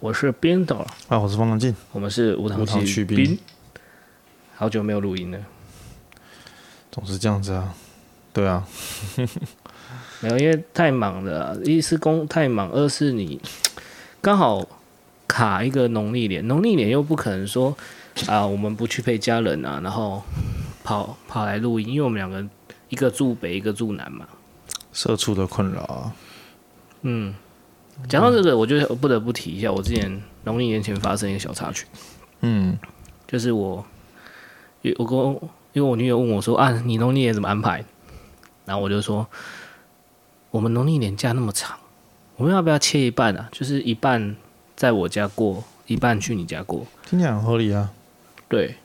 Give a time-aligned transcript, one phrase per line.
[0.00, 0.86] 我是边导。
[1.08, 3.38] 啊，我是方唐镜，我们是无糖去冰，
[4.54, 5.38] 好久没有录音了，
[6.90, 7.74] 总是这样子啊，
[8.32, 8.66] 对啊，
[10.20, 13.40] 没有，因为太忙了，一是工太忙，二是你
[14.20, 14.66] 刚好
[15.26, 17.76] 卡一个农历年，农历年又不可能说
[18.26, 20.22] 啊，我们不去陪家人啊，然后
[20.84, 22.46] 跑跑来录音，因为我们两个
[22.88, 24.28] 一个住北，一个住南嘛，
[24.92, 26.12] 社畜的困扰啊，
[27.02, 27.34] 嗯。
[28.06, 31.86] 讲到这个，我就不得不提一下，我之前农历年前发生一个小插曲。
[32.40, 32.78] 嗯，
[33.26, 33.84] 就是我，
[34.98, 35.18] 我跟
[35.72, 37.84] 因为我女友问我说：“啊，你农历年怎么安排？”
[38.64, 39.26] 然后我就说
[40.50, 41.76] ：“我们农历年假那么长，
[42.36, 43.48] 我们要不要切一半啊？
[43.50, 44.36] 就是一半
[44.76, 47.90] 在我家过，一半去你家过。”听起来很合理啊。
[48.48, 48.76] 对。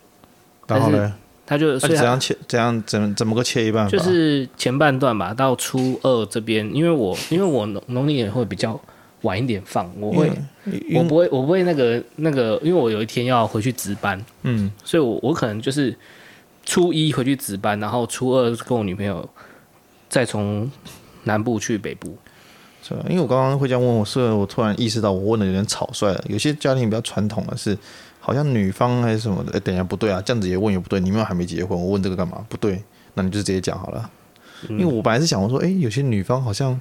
[0.67, 1.13] 然后呢？
[1.45, 2.35] 他就所以怎样切？
[2.47, 3.87] 怎样怎怎么个切一半？
[3.87, 8.81] 就是前半段吧，到初二这边，因为我因为我农农历年会比较。
[9.23, 10.31] 晚一点放，我会，
[10.93, 15.93] 我不会，我不会那个那个，因为我有一天要回去值班，嗯，所以我我可能就是
[16.65, 19.27] 初一回去值班，然后初二跟我女朋友
[20.07, 20.69] 再从
[21.23, 22.15] 南部去北部。
[22.81, 26.23] 是，因为我刚刚会这样问我，是我突然意识到我问的有点草率了。
[26.27, 27.77] 有些家庭比较传统的是，
[28.19, 32.45] 好像女方还是什么的，哎，等一下不对啊，这样子也问也不对，你们还没结婚，我问这个干嘛？
[32.49, 34.09] 不对，那你就直接讲好了。
[34.69, 36.79] 因为我本来是想我说，哎，有些女方好像。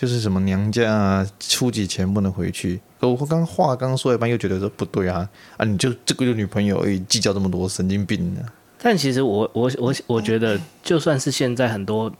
[0.00, 2.80] 就是什么娘家啊，初几前不能回去。
[2.98, 5.64] 可我刚话刚说一半，又觉得说不对啊啊！
[5.66, 8.48] 你就这个就女朋友而已，计较这么多，神经病呢、啊。
[8.80, 12.10] 但其实我我我我觉得，就算是现在很多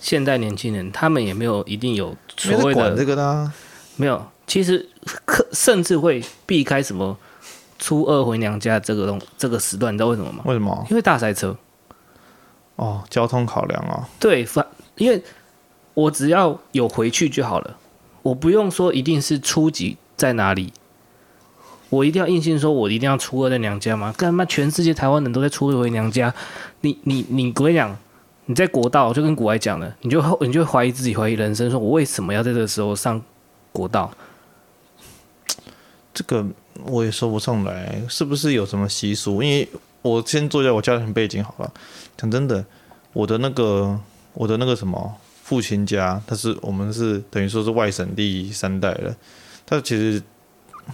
[0.00, 3.54] 现代年轻人，他们也没有一定有所谓的管这个的、啊，
[3.94, 4.20] 没有。
[4.48, 4.84] 其实
[5.24, 7.16] 可甚至会避开什么
[7.78, 10.42] 初二回娘家这个东这个时段，你知道为什么吗？
[10.46, 10.84] 为什么？
[10.90, 11.56] 因为大塞车。
[12.74, 14.08] 哦，交通考量啊。
[14.18, 15.22] 对，反因为。
[15.94, 17.76] 我只要有回去就好了，
[18.22, 20.72] 我不用说一定是初几在哪里，
[21.88, 24.14] 我一定要硬性说，我一定要初二在娘家吗？
[24.16, 24.44] 干嘛？
[24.44, 26.32] 全世界台湾人都在初二回娘家，
[26.82, 27.96] 你你你，我跟你讲，
[28.46, 33.20] 你在国道就跟国外讲了，你就你就怀疑自己，怀疑人生，说我为什么要在这个时候上
[33.72, 34.10] 国道？
[36.14, 36.46] 这个
[36.84, 39.42] 我也说不上来，是不是有什么习俗？
[39.42, 39.68] 因为
[40.02, 41.72] 我先做一下我家庭背景好了。
[42.16, 42.64] 讲真的，
[43.12, 43.98] 我的那个
[44.34, 45.16] 我的那个什么。
[45.50, 49.12] 父亲家，他是我们是等于说是外省第三代了。
[49.66, 50.22] 他其实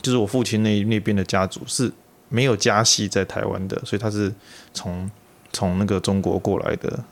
[0.00, 1.92] 就是我父亲那那边的家族是
[2.30, 4.32] 没有家系在台湾的，所以他是
[4.72, 5.10] 从
[5.52, 7.04] 从那个中国过来的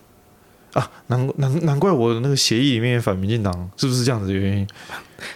[0.73, 0.91] 啊。
[1.09, 4.67] 难难难怪我的那个协议里面反民进党，是不是这样子的原因？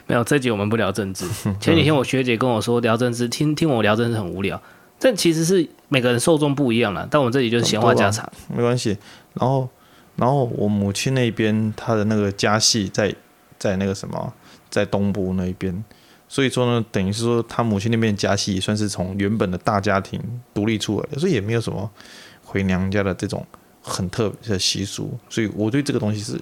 [0.07, 1.27] 没有，这集我们不聊政治。
[1.61, 4.59] 前几天我学姐跟我说聊政治，听听我聊政治很无聊。
[4.99, 8.97] 这其实是每个人受众不一样了，但我们这里就是闲话家常，没关系。
[9.35, 9.69] 然后。
[10.19, 13.15] 然后我母亲那边，她的那个家系在
[13.57, 14.33] 在那个什么，
[14.69, 15.85] 在东部那一边，
[16.29, 20.21] 所以说呢，等于是说她母亲那边家系也算是从原本的大家庭
[20.53, 21.89] 独立出来的，所以也没有什么
[22.45, 23.47] 回娘家的这种
[23.81, 26.41] 很特别的习俗，所以我对这个东西是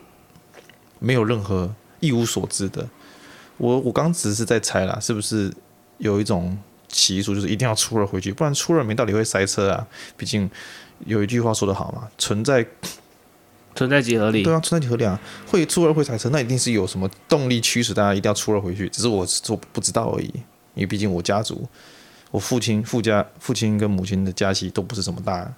[0.99, 1.71] 没有任何
[2.01, 2.89] 一无所知的。
[3.59, 5.53] 我我刚只是在猜啦，是不是
[5.99, 6.57] 有一种
[6.89, 9.87] 习俗，就是一定要初二回去，不然初二没道理会塞车啊。
[10.17, 10.51] 毕竟
[11.05, 12.67] 有一句话说得好嘛，存在。
[13.77, 15.21] 存在几何里，对啊，存在几何里啊。
[15.47, 18.89] 会初二会踩车，那一定是有什么动力驱使大家一定要初二回去。
[18.89, 20.27] 只是我我不知道而已，
[20.75, 21.65] 因为毕竟我家族，
[22.33, 25.53] 我父亲、父家、父亲跟母亲的家系都不是什么大，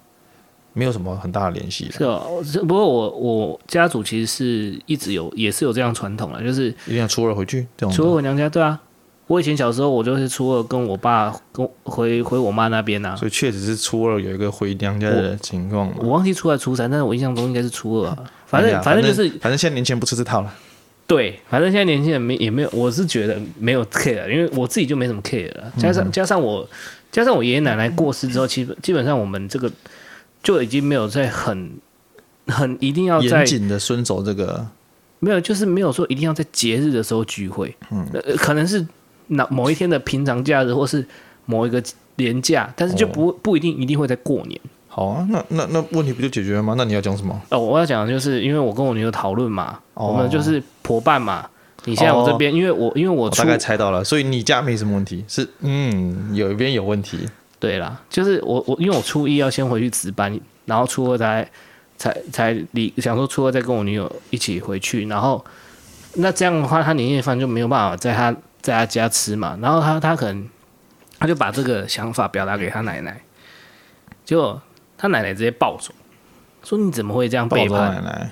[0.72, 1.90] 没有什么很大的联系。
[1.90, 7.66] 是哦，不过我我家族其实是一直有，也是有这样传统了，就是一定要初二回去。
[7.76, 8.80] 这种初二回娘家，对啊。
[9.28, 15.92] 我以前小时候，我就是初二跟我爸跟回回我妈那边呐、啊，所以确实是初二有一个回娘家的情况。
[15.98, 18.16] 我忘记初二初三，但是我印象中应该是初二、啊。
[18.46, 20.54] 反正反正就是，反正现在年轻人不吃这套了。
[21.06, 25.70] 对，反正现在年轻人没也没有，我是觉得没有 care，因为我自己就没什么 care 了。
[25.76, 26.66] 加上加上我
[27.12, 29.70] 加上我爷爷奶奶过世之后，基本基本上我们这个
[30.42, 31.70] 就已经没有在很
[32.46, 34.66] 很一定要在严谨的遵守这个，
[35.18, 37.76] 没有就是没有说一定要在节日的时候聚会。
[37.90, 38.06] 嗯，
[38.38, 38.86] 可能是。
[39.28, 41.06] 那某一天的平常假日，或是
[41.46, 41.82] 某一个
[42.16, 44.60] 年假，但是就不、哦、不一定一定会在过年。
[44.88, 46.74] 好啊，那那那问题不就解决了吗？
[46.76, 47.40] 那你要讲什么？
[47.50, 51.48] 哦，我要讲的就是，因为我跟我女友讨论嘛、哦，我们就是婆伴嘛。
[51.84, 57.20] 你现在我这边、哦，因为我因为我，我大概猜到了，所以你家没什么问题，是嗯，有一边有问题。
[57.60, 61.48] 对啦，就是我我因为我初一要先回去值班，然后初二才
[61.96, 65.44] 才才离想说初二再跟我女友一起回去，然后
[66.14, 68.34] 那这样的话，他年夜饭就没有办法在他。
[68.60, 70.48] 在他家吃嘛，然后他他可能
[71.18, 73.20] 他就把这个想法表达给他奶奶，
[74.24, 74.60] 结果
[74.96, 75.92] 他奶奶直接暴走，
[76.62, 78.30] 说你怎么会这样背叛奶奶，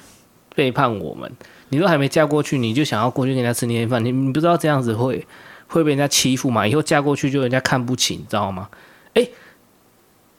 [0.55, 1.31] 背叛我们？
[1.69, 4.05] 你都还没嫁过去，你就想要过去跟人家吃年夜饭？
[4.05, 5.27] 你你不知道这样子会
[5.67, 8.69] 会被人家欺负吗，以后嫁过去就人家看不起，你知道吗？
[9.15, 9.29] 哎，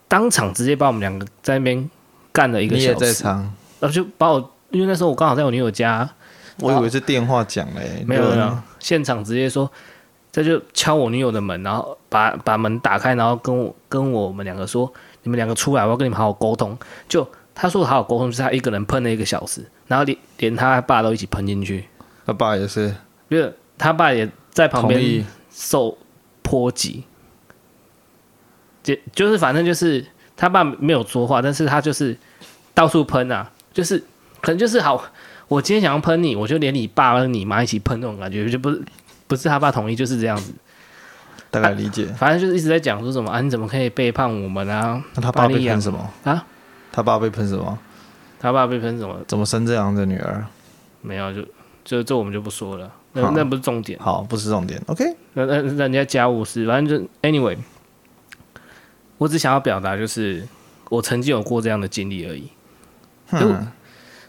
[0.07, 1.89] 当场直接把我们两个在那边
[2.31, 3.39] 干了一个小时，你也在场，
[3.81, 6.09] 然后就把我，因为那时候我刚好在我女友家，
[6.59, 8.57] 我以为是电话讲嘞，没有没有，
[8.87, 9.69] 现场直接说，
[10.31, 14.89] 他就敲我女友的门，然后把把门打开，然后跟我跟我们两个说，
[15.23, 16.77] 你们两个出来，我要跟你们好好沟通。
[17.09, 21.85] 就他说好好沟通，是他一个人喷了一个小时，然后连连他爸都一起喷进去，
[22.25, 22.95] 他爸也是，
[23.27, 25.97] 因为他爸也在旁边受
[26.41, 27.03] 波及。
[28.83, 30.05] 就就是反正就是
[30.37, 32.17] 他爸没有说话，但是他就是
[32.73, 34.01] 到处喷啊，就是
[34.39, 35.03] 可能就是好，
[35.47, 38.81] 我今天想要喷你，我就连你爸跟你妈一起喷，那种感觉就不是
[39.27, 40.53] 不是他爸同意，就是这样子。
[41.49, 42.05] 大概理解。
[42.17, 45.01] 反正就是一直在讲说什么啊，你怎么可以背叛我们啊？
[45.15, 46.45] 那他爸被喷什么啊？
[46.91, 47.77] 他爸被喷什么？
[48.39, 49.17] 他爸被喷什么？
[49.27, 50.45] 怎么生这样的女儿？
[51.01, 51.41] 没有，就
[51.85, 53.97] 就这我们就不说了，那那不是重点。
[53.99, 54.81] 好，不是重点。
[54.87, 57.57] OK，那那人家家务事，反正就 anyway。
[59.17, 60.45] 我只想要表达，就是
[60.89, 62.49] 我曾经有过这样的经历而已。
[63.31, 63.67] 嗯，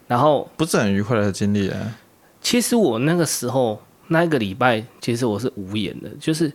[0.08, 1.96] 然后不是很愉快的经历啊。
[2.40, 6.08] 其实我那个时候那一个礼拜，其实我是无言的。
[6.18, 6.52] 就是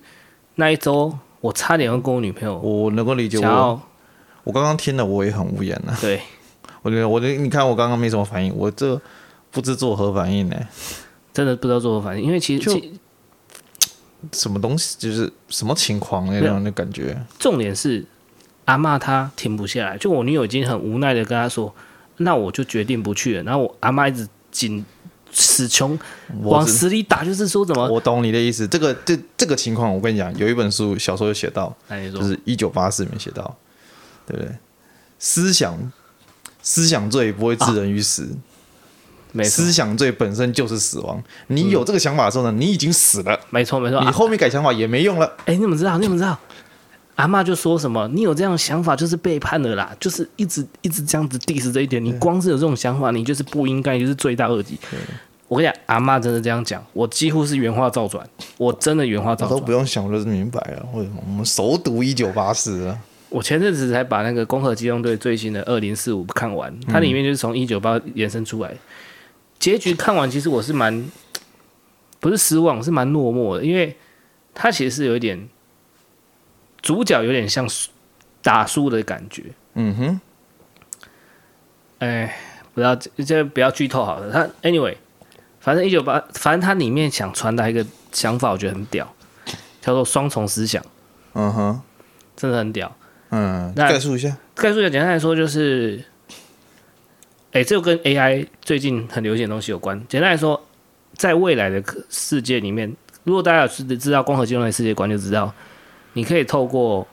[0.55, 3.81] 那一周，我差点要跟我女朋友，我能够理解我。
[4.43, 5.97] 我刚刚听了，我也很无言了。
[6.01, 6.19] 对，
[6.83, 8.99] 我觉得，我你看，我刚刚没什么反应，我这
[9.51, 10.57] 不知作何反应呢？
[11.31, 12.81] 真的不知道作何反应，因为其实就
[14.33, 17.17] 什么东西，就是什么情况那样的感觉。
[17.39, 18.05] 重点是。
[18.65, 21.75] 阿妈她停不下来，就我女友已经很无奈的跟她说
[22.23, 24.83] ：“那我就决定不去了。”然后我阿妈一直紧
[25.31, 25.97] 死穷
[26.41, 27.87] 往死里打，就是说怎么？
[27.89, 28.67] 我懂你的意思。
[28.67, 33.55] 这个这这个情况，我跟你讲，有一本书小说有写到，就是一九八四里面写到，
[34.27, 34.51] 对不对？
[35.17, 35.91] 思想
[36.61, 38.29] 思想罪不会致人于死，
[39.43, 41.23] 思想罪本身就是死亡。
[41.47, 43.39] 你有这个想法的时候呢，你已经死了。
[43.49, 45.33] 没错没错，你后面改想法也没用了。
[45.45, 45.97] 哎，你怎么知道？
[45.97, 46.37] 你怎么知道？
[47.15, 52.03] 阿嬷就说什么：“你有这样想法就是背叛了啦，就是一直一直这样子 diss 这一点。
[52.03, 54.79] 你光是有这种想法，你就是不应该，就是罪大恶极。”
[55.47, 58.27] 我跟你讲，阿嬷真的这样讲，我几乎是原话照转，
[58.57, 59.59] 我真的原话照转。
[59.59, 60.83] 都不用想，我就是明白了。
[60.93, 62.97] 为什么我们熟读一九八四啊？
[63.29, 68.79] 我前阵子才把那个《攻壳机动队》最新的二零四五看完，它里面就是从一九八延伸出来，嗯、
[69.59, 71.05] 结局看完，其实我是蛮
[72.19, 73.95] 不是失望，是蛮落寞的，因为
[74.55, 75.47] 它其实是有一点。
[76.83, 77.67] 主角有点像
[78.41, 79.45] 打输的感觉，
[79.75, 80.21] 嗯哼，
[81.99, 82.37] 哎，
[82.75, 84.29] 不要这不要剧透好了。
[84.29, 84.95] 他 anyway，
[85.61, 89.11] 反正一九八，反正他里面想传达一个想法，我觉得很屌，
[89.81, 90.83] 叫做双重思想。
[91.35, 91.81] 嗯哼，
[92.35, 92.93] 真的很屌。
[93.29, 96.03] 嗯，概述一下，概述一下，简单来说就是，
[97.53, 99.97] 哎，这个跟 AI 最近很流行的东西有关。
[100.09, 100.61] 简单来说，
[101.15, 102.93] 在未来的世界里面，
[103.23, 105.53] 如果大家有知知道《攻壳机动队》世界观，就知道。
[106.13, 107.05] 你可以透过，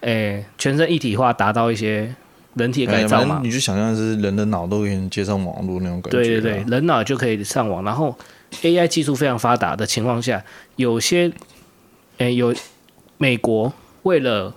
[0.00, 2.14] 诶、欸，全身一体化达到一些
[2.54, 3.40] 人体的改造嘛？
[3.42, 6.18] 你就想象是人的脑都可以接上网络那种感觉。
[6.18, 7.82] 对对对，人脑就可以上网。
[7.84, 8.16] 然后
[8.62, 10.44] AI 技术非常发达的情况下，
[10.76, 11.32] 有些，
[12.18, 12.54] 诶、欸，有
[13.18, 13.72] 美国
[14.04, 14.54] 为了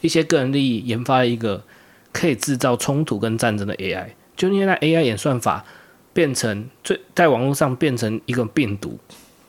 [0.00, 1.62] 一些个人利益研发了一个
[2.12, 5.64] 可以制造冲突跟战争的 AI，就因为那 AI 演算法
[6.12, 8.98] 变成最在网络上变成一个病毒。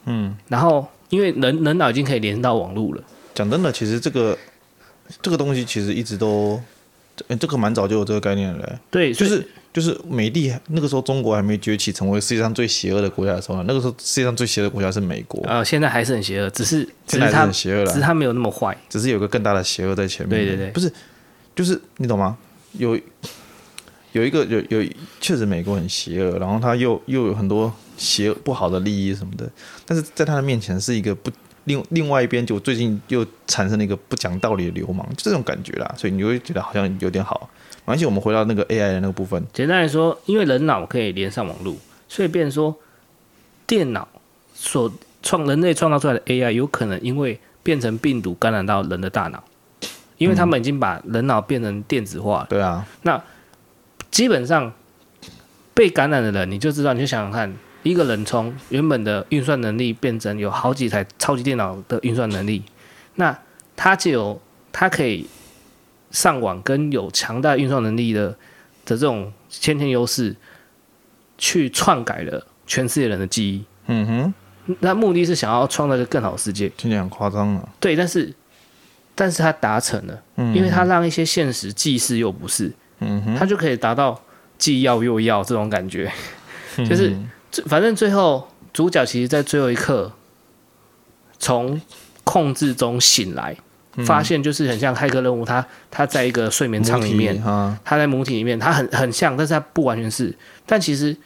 [0.06, 3.02] 嗯，然后因为人人脑已经可以连到网络了。
[3.36, 4.36] 讲真的，其实这个
[5.20, 6.58] 这个东西其实一直都，
[7.38, 8.80] 这个蛮早就有这个概念了。
[8.90, 15.38] 对，就是就是美帝那个时候中国还没崛起成为世界上最邪恶的国家的时候，那个时候世界上最邪恶的国家是美国。
[15.46, 20.42] 啊、呃，现在还是很邪恶，只是现在还是很邪恶了，只是他没有那么坏，只是有个更大的邪恶在前面。
[20.42, 20.90] 对对对，不是，
[21.54, 22.38] 就是你懂吗？
[22.72, 22.98] 有
[24.12, 24.88] 有一个有有
[25.20, 29.46] 确实美国很邪恶，然后他又又有很多邪恶不好的利益什么的，
[29.84, 31.30] 但是在他的面前是一个不。
[31.66, 37.48] 另另外一边，就最近又产生了一个不讲道理的流氓，就这种感觉啦，所以你会觉得好像有点好。
[37.84, 41.76] 而且我们回到那个 AI 的那个部分，简单来说，因为人脑可以连上网络，
[42.08, 42.74] 所以变说，
[43.64, 44.08] 电脑
[44.54, 44.92] 所
[45.22, 49.44] 创人类创造出来的 AI 有可能因为变成病毒感染到人的大脑，
[50.18, 52.46] 因为他们已经把人脑变成电子化了。
[52.48, 53.22] 对啊，那
[54.10, 54.72] 基本上
[55.74, 57.52] 被感染的人，你就知道，你就想想看。
[57.86, 62.62] 一个人从原本的运算能力变成有好几台超级电脑的运算能力，
[63.14, 63.38] 那
[63.76, 65.26] 他就有他可以
[66.10, 68.28] 上网跟有强大运算能力的
[68.84, 70.34] 的这种先天优势，
[71.38, 73.64] 去篡改了全世界人的记忆。
[73.86, 74.34] 嗯
[74.66, 76.68] 哼，那目的是想要创造一个更好的世界。
[76.70, 77.68] 听起来很夸张啊。
[77.78, 78.34] 对，但是
[79.14, 82.72] 但是他达成了，因为他让一些现实既是又不是。
[82.98, 84.20] 嗯哼，他就可以达到
[84.58, 86.10] 既要又要这种感觉，
[86.88, 87.16] 就是。
[87.66, 90.12] 反正最后主角其实，在最后一刻，
[91.38, 91.80] 从
[92.24, 93.56] 控制中醒来，
[93.96, 97.40] 嗯、发现就是很像骇客任务，他他在一个睡眠舱里面，
[97.84, 100.36] 他在母体里面，他很很像，但是他不完全是。
[100.66, 101.16] 但其实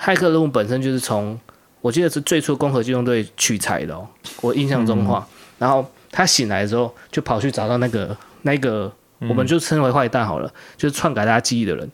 [0.00, 1.38] 骇客任务本身就是从
[1.80, 4.06] 我记得是最初攻壳机动队取材的哦，
[4.40, 11.90] 我印象中的话，嗯、然后他醒来的时候就跑去找到那个那个，我们就称为坏蛋好了，嗯、就是篡改他记忆的人。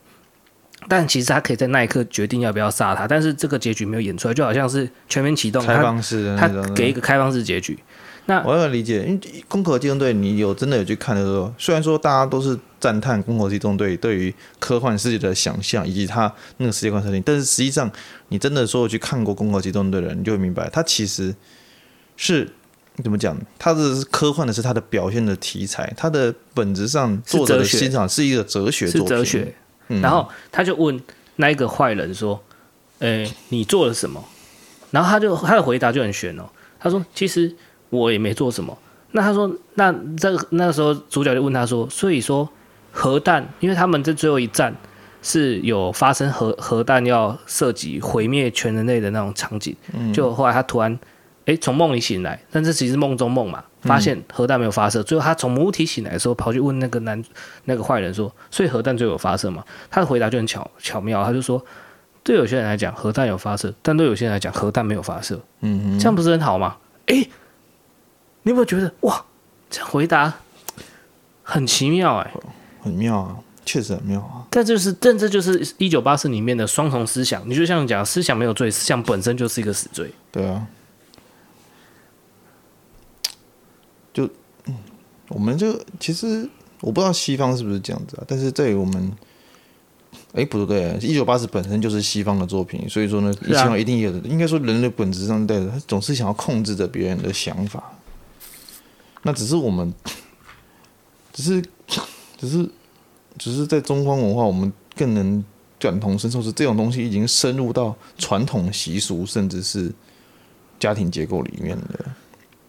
[0.87, 7.77] 但其实他可以在那一刻决定要不要杀他，但是这个结局没有演出来，就好像是全面启动，开放式的，他给一个开放式结局。
[8.25, 17.91] 那我要理解，因为《攻壳机动队》，你有真的有去看的时候，虽然说大家都是赞叹《攻壳机动队》对于科幻世界的想象以及他那个世界观设定，但是实际上
[18.27, 21.33] 你真的说有去看过《攻壳机动队》的人，你就会明白，他其实
[22.15, 22.47] 是
[23.03, 23.35] 怎么讲？
[23.57, 29.51] 他的科幻的是他的表现的题材，他的本质上作者的欣赏是一个哲学作品。
[29.99, 31.01] 然后他就问
[31.37, 32.39] 那一个坏人说
[32.99, 34.23] ：“诶，你做了什么？”
[34.91, 36.43] 然后他就他的回答就很悬哦。
[36.79, 37.53] 他说：“其实
[37.89, 38.77] 我也没做什么。”
[39.13, 42.47] 那他说：“那这个那个时候主角就问他说：‘所以说
[42.91, 44.75] 核弹，因为他们这最后一战
[45.21, 49.75] 是有发生核核弹要涉及毁灭全人类的那种场景。’
[50.13, 50.97] 就后来他突然
[51.45, 57.23] 诶从梦里醒来，但这其实是梦中梦嘛。”发现核弹没有发射，最后他从母体醒来的时候，跑去问那个男
[57.65, 61.63] 那个坏人说：“所以核弹最后有发射吗？”他的回答就很巧巧妙，他就说
[62.23, 66.77] ：“对有些人来讲，核弹有发射，但对有些人来讲，核弹没有发射。”嗯哼，这样不是很好吗？
[67.07, 67.29] 诶，
[68.43, 69.25] 你有没有觉得哇，
[69.69, 70.33] 这样回答
[71.43, 72.31] 很奇妙哎，
[72.81, 74.45] 很妙啊，确实很妙啊。
[74.51, 77.41] 但就是，但这就是一九八四里面的双重思想。
[77.49, 80.13] 你就像讲，思想没有罪，思想本身就是一个死罪。
[80.31, 80.67] 对啊。
[84.13, 84.25] 就
[84.65, 84.75] 嗯，
[85.33, 86.47] 我们就其实
[86.81, 89.11] 我不知道西方是不是这样子啊，但是在于我们，
[90.33, 97.93] 哎，不对，一九八四本身就是西方的作品，所以说呢，西方一定有的，应该说人类本质上带着他总是想要控制着别人的想法，
[99.23, 99.93] 那只是我们，
[101.31, 101.61] 只是，
[102.37, 102.69] 只是，
[103.37, 105.43] 只是在中方文化，我们更能
[105.79, 109.91] 感同身受，是这种东西已经深入到传统习俗，甚至是
[110.79, 112.05] 家庭结构里面的。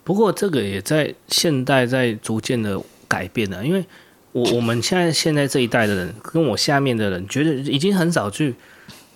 [0.05, 3.85] 不过这个也在现代在逐渐的改变了，因为
[4.33, 8.55] 我我们现在现在这一代的人跟我下面的人，觉得已经很少去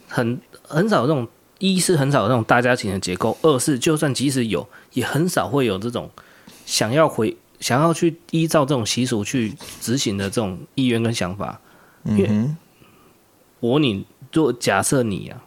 [0.07, 1.27] 很很少这种，
[1.59, 6.09] 一是很少这种大家庭的结构，二是就算即使有，也很少会有这种
[6.65, 11.61] 想要回想要去依照这种习俗去执行的这种意愿跟想法。
[12.05, 12.31] 因为
[13.59, 15.43] 我你做假设你啊，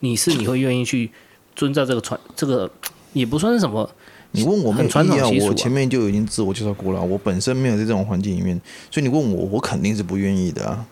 [0.00, 1.10] 你是你会愿意去
[1.56, 2.70] 遵照这个传这个
[3.14, 3.90] 也不算是什么。
[4.34, 8.58] 你问我没有意义啊，我前面就已经自我介绍过了，我本身没有在这种环境里面，
[8.90, 10.86] 所以你问我，我肯定是不愿意的啊，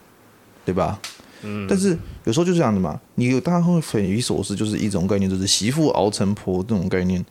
[0.65, 1.01] 对吧？
[1.43, 1.67] 嗯。
[1.67, 7.25] 但是有时候就是这样的嘛，你有大家会匪夷所思，就是一种概念，就是媳妇熬成婆这种概念。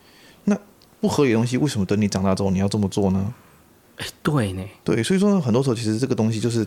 [0.45, 0.57] 那
[0.99, 3.33] 不合理的东西，为什么等你长大之后你要这么做呢？
[3.97, 4.63] 哎，对呢。
[4.83, 6.65] 对，所以说，很多时候其实这个东西就是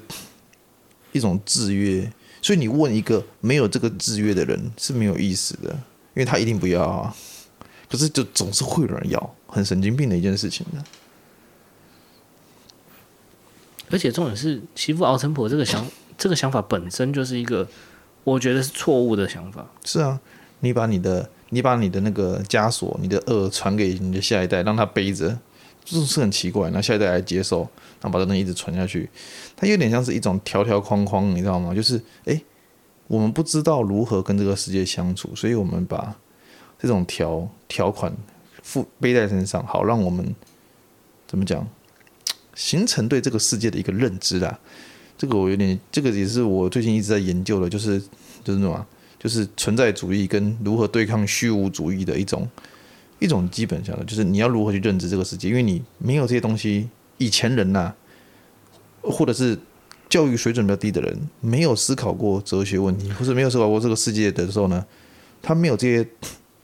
[1.11, 2.09] 一种制约，
[2.41, 5.71] 所以你问一个没有这个制约的人是没有意思的，
[6.15, 7.13] 因为他一定不要啊。
[7.93, 10.83] 可是，就总是会有人要，很神经病的一件事情呢。
[13.91, 17.69] 而且重点是，媳妇熬成婆这个想，这个想法本身就是一个，
[18.25, 19.67] 我觉得是错误的想法。
[19.85, 20.19] 是啊，
[20.61, 25.39] 你把你的，你把你的那个枷锁，你的恶传给你的下一代，让他背着，
[25.85, 26.71] 这是很奇怪。
[26.71, 27.59] 那下一代来接受，
[28.01, 29.11] 然后把这东西一直传下去，
[29.55, 31.75] 它有点像是一种条条框框，你知道吗？
[31.75, 32.43] 就是，哎，
[33.07, 36.17] 我们不知道如何跟这个世界相处，所以我们把。
[36.83, 38.13] 这种条条款
[38.61, 40.35] 附背在身上，好让我们
[41.29, 41.65] 怎么讲，
[42.57, 44.59] 形成对这个世界的一个认知啦。
[45.17, 48.01] 这个我有点，这个也是我最近一直在研究的，就是
[48.43, 48.85] 就是什么，
[49.17, 52.49] 就是存在主义跟如何对抗虚无主义的一种
[53.21, 57.95] 一种基本上的，就是你要如何去认知这个世界，因为你没有这些东西，以前人呐、
[59.03, 59.57] 或者是
[60.09, 64.85] 教育水准比较低的人，没有思考过哲学问题，或者没有思考过这个世界的时候呢，
[65.41, 66.05] 他没有这些。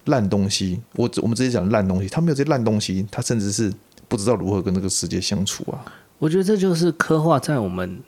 [0.09, 3.73] 烂东西，我我们直接讲烂东西，他没有这些烂东西，他甚至是
[4.09, 5.85] 不知道如何跟这个世界相处啊。
[6.19, 8.01] 我觉得这就是刻画在我们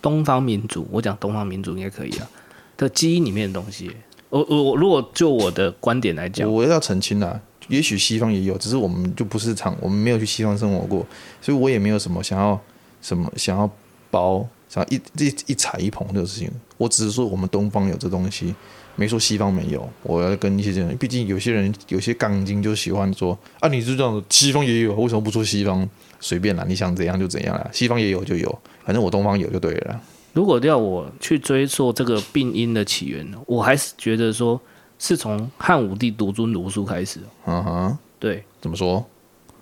[0.00, 2.30] 东方民族，我讲东方民族应该可以啊
[2.76, 3.90] 的基因里面的东西。
[4.30, 11.04] 我我我如果就我的观点来讲，我要澄清啊，也许西方也有，只是我们就不是常，我们没有去西方生活过，
[11.40, 12.60] 所以我也没有什么想要
[13.02, 13.68] 什么想要
[14.10, 16.50] 包，想要一一一踩一捧这个事情。
[16.76, 18.54] 我只是说我们东方有这东西。
[18.98, 25.88] 没说西方没有，我要跟一些人，毕竟有些人有些杠精就喜欢说啊，你是这样子，西方也有，为什么不说西方？
[26.20, 30.00] 随便啦，你想怎样就怎样啦，西方也有就有，反正我东方有就对了。
[30.32, 34.60] 如果要我去追溯这个病因的起源，我还是觉得说
[34.98, 37.20] 是从汉武帝独尊儒术开始。
[37.46, 39.08] 嗯哼，对，怎么说？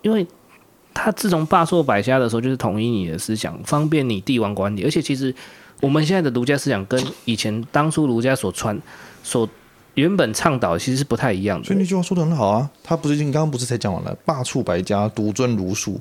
[0.00, 0.26] 因为
[0.94, 4.82] 他自从罢黜百家的时候，就是统一你的思想，方便你帝王管理。
[4.84, 5.34] 而且其实
[5.82, 8.78] 我们现在的儒家思想跟以前当初儒家所传
[9.26, 9.48] 所
[9.94, 11.64] 原本倡导其实是不太一样的。
[11.64, 16.00] 所以那句话说的很好啊，他不是你刚刚不是才讲完了罢黜百家，独尊儒术，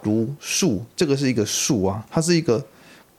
[0.00, 2.64] 儒术这个是一个术啊，它是一个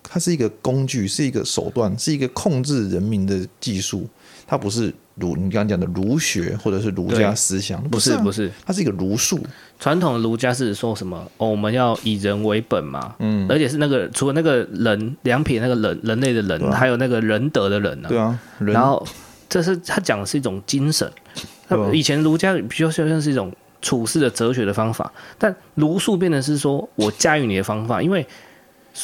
[0.02, 4.10] 它是一个工具，是一个手段，是一个控制人民的技术，
[4.48, 4.92] 它不是。
[5.16, 9.40] 儒，你刚刚讲的儒学或者是儒家思想，不是不是，它是一个儒术。
[9.80, 11.24] 传统的儒家是说什么？
[11.38, 18.40] 哦，我们要以人为本嘛，嗯，而且是那个除了那个人良品那个人人类的人，还有那个仁德的人呢，对啊。
[18.58, 19.06] 然后
[19.54, 21.08] 这是他讲的是一种精神。
[21.94, 28.26] 以前儒家比较像是一种处事的哲学的方法，但儒术变成是说我驾驭你的方法，因为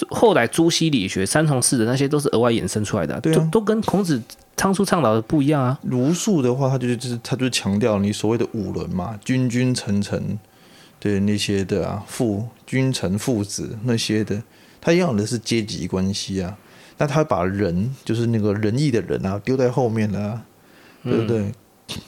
[0.10, 4.20] 后来朱熹理学三从四德那些都是额外衍生出来的，都都跟孔子。
[4.56, 5.79] 当初倡导的不一样啊。
[5.84, 10.39] 儒术的话，他就是就是他就强调你所谓的五伦嘛，君君臣臣，
[11.00, 14.41] 对那些的啊，父君臣父子那些的，
[14.82, 16.58] 他要的是阶级关系啊。
[17.00, 20.46] 那他把人就是那个仁义的人啊丢在后面了啊，
[21.03, 21.39] 对不对？
[21.39, 21.53] 嗯，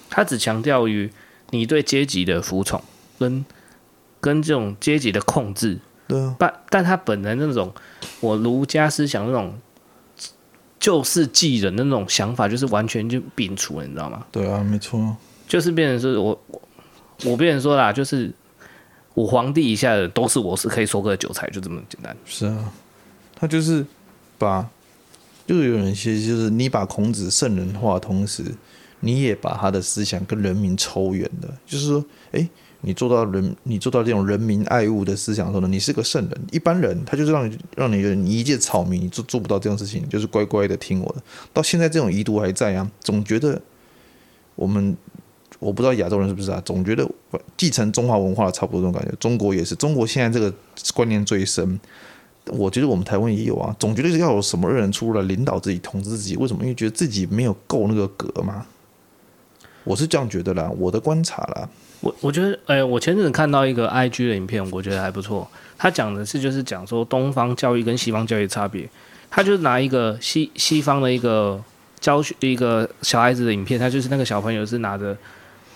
[0.08, 1.12] 他只强调于
[1.50, 2.80] 你对阶级的服从
[3.18, 3.44] 跟
[4.20, 5.80] 跟这种阶级的控制。
[6.08, 6.36] 对啊。
[6.38, 7.74] 但但他本来那种
[8.20, 9.58] 我儒家思想那种。
[10.82, 14.26] 救世济人的那种想法，就是完全就摒除了，你知道吗？
[14.32, 15.16] 对啊，没错，
[15.48, 16.62] 就是变成是我我
[17.26, 18.34] 我变成说啦，就是
[19.14, 22.18] 我皇帝以下的都是我是可以收割的韭菜，就这么简单。
[22.26, 22.74] 是啊，
[23.36, 23.86] 他就是
[24.40, 24.68] 把，
[25.52, 28.44] 就有人其实就是你把孔子圣人化，同时
[29.02, 32.48] 你也把他的思想跟人民抽远了，就是说，哎。
[32.84, 36.42] 你做到人，你做到这种人民爱物的思想的时候呢，你是个圣人。
[36.52, 41.22] 一般人他就是让你让你觉得你一介草民，你做做不到这种事情，就是乖乖的听我的。
[41.54, 43.62] 到现在这种遗毒还在啊，总觉得
[44.56, 44.98] 我们
[45.60, 47.08] 我不知道亚洲人是不是啊，总觉得
[47.56, 49.16] 继承中华文化差不多这种感觉。
[49.20, 50.52] 中国也是，中国现在这个
[50.96, 51.80] 观念最深。
[52.48, 56.36] 我觉得我们台湾也有啊，总觉得要有什么人出来领导自己、统治自己。
[56.38, 56.64] 为什么？
[56.64, 58.66] 因为觉得自己没有够那个格嘛。
[59.84, 61.70] 我是这样觉得啦，我的观察啦。
[62.02, 65.48] 我我觉得，哎、我前阵子看到一个 IG 的影片，我觉得还不错。
[65.78, 68.90] 他讲的是，就是讲说东方教育跟西方教育差别。
[69.30, 71.64] 他就是拿一个西西方的一个
[72.00, 75.16] 教学一个小孩子的影片，他就是那个小朋友是拿着，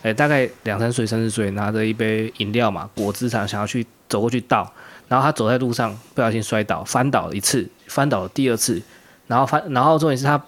[0.01, 4.71] 哎、大概两三岁、三四岁，拿着一杯饮料嘛，果汁茶，想要去走过去倒，
[5.07, 8.81] 然后他走在路上不小心摔倒，翻倒一次，翻倒了第二次，
[9.27, 10.41] 然后翻，然后重点是他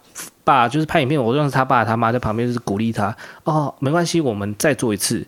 [0.43, 5.25] 爸就是拍影片，我认识他爸他妈在旁边就是鼓励他，哦，没关系，我们再做一次。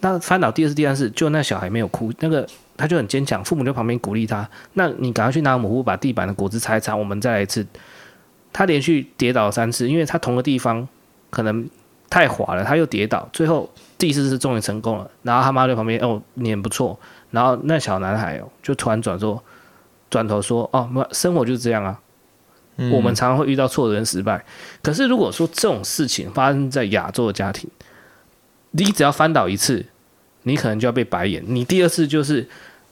[0.00, 4.48] 那翻倒第二次、第三次，就那小孩没有哭，那个他就很坚强，父母就旁边鼓励他。
[4.74, 7.66] 那你赶快去拿抹布把地板的果汁擦一擦，我们再来一次。
[8.52, 10.86] 他连续跌倒三次，因为他同个地方
[11.30, 11.68] 可能
[12.08, 15.10] 太滑了，他又跌倒，最后第四次终于成功了。
[15.22, 16.98] 然后他妈在旁边哦，你很不错。
[17.36, 19.42] 然后那小男孩哦，就突然转说，
[20.08, 22.00] 转头说哦，生活就是这样啊。
[22.78, 24.42] 嗯、我们常常会遇到挫折跟失败，
[24.82, 27.68] 可是如果说这种事情发生在亚洲的家庭，
[28.70, 29.84] 你只要翻倒一次，
[30.44, 31.42] 你可能就要被白眼。
[31.46, 32.46] 你第二次就是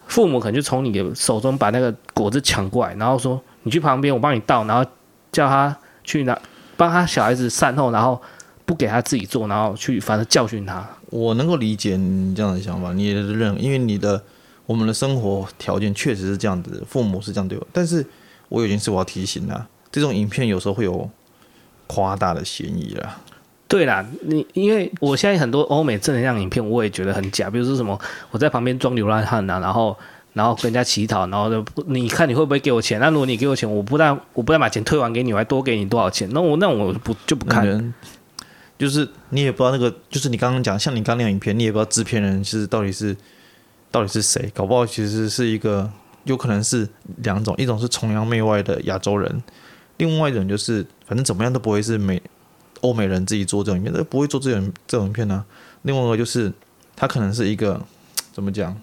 [0.07, 4.91] 父母可能就从你的手中把那个果子抢过来，然后说你去旁边，我帮你倒，然后
[5.33, 6.39] 叫他去拿，
[6.77, 8.21] 帮他小孩子善后，然后
[8.65, 10.87] 不给他自己做，然后去反正教训他。
[11.11, 14.23] 我能够理解你这样的想法，你也认，因为你的
[14.67, 17.67] 我们的生活条件确实是这样子，父母是这样对我。
[17.73, 18.05] 但是
[18.49, 21.09] 我有件事我要提醒啊，这种影片有时候会有
[21.87, 23.21] 夸大的嫌疑啦。
[23.67, 27.51] 对啦，你因为我现在很多欧美正能量影片，我也觉得很假。
[27.51, 27.99] 比如说什么，
[28.31, 29.97] 我在旁边装流浪汉啊，然后
[30.33, 33.01] 然后跟人家乞讨，然后就你看你会不会给我钱？
[33.01, 36.29] 那如果你给我钱，我不但我不但把钱退还给你，我还多给你多少钱？
[36.33, 37.95] 那我那我不就不看。
[38.77, 43.17] 就是你也不知道那个，就是你刚刚讲，像你刚刚那影片，你也不知道制片人是到底是
[43.95, 45.89] 到底是谁，搞不好其实是一个
[46.25, 49.41] 有可能是两种，一种是崇洋媚外的亚洲人，
[49.99, 52.21] 另外一种就是反正怎么样都不会是美。
[52.81, 55.43] 欧美人自己做这种片，他不会做这种这种片呢、
[55.83, 56.53] 另外一个就是，
[56.97, 57.81] 他可能是一个
[58.33, 58.77] 怎么讲，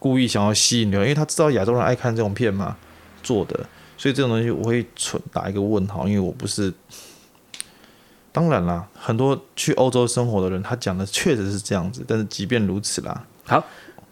[0.00, 2.76] 故意想要吸引流，因为他知道亚洲人爱看这种片嘛，
[3.22, 3.64] 做的。
[3.96, 6.74] 所以这种东西我会存打一个问号，因为我不是。
[8.32, 12.04] 当然啦，很多去欧洲生活的人，他讲的确实是这样子。
[12.06, 13.66] 但是即便如此啦，好，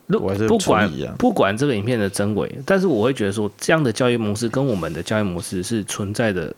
[0.09, 6.55] 不管不管这个影片的真伪，但是我会觉得说，这样的教育模式跟我们的教育模式是存在的。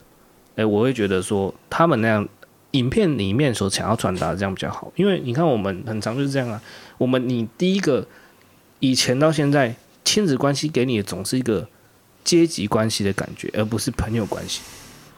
[0.56, 2.28] 哎，我会觉得说他们那样
[2.72, 6.60] 影片里面所想要传达的这样比较好，因为你看我们很常就是这样啊。
[6.98, 8.06] 我们你第一个
[8.80, 11.66] 以前到现在亲子关系给你的总是一个
[12.24, 14.60] 阶级关系的感觉，而不是朋友关系。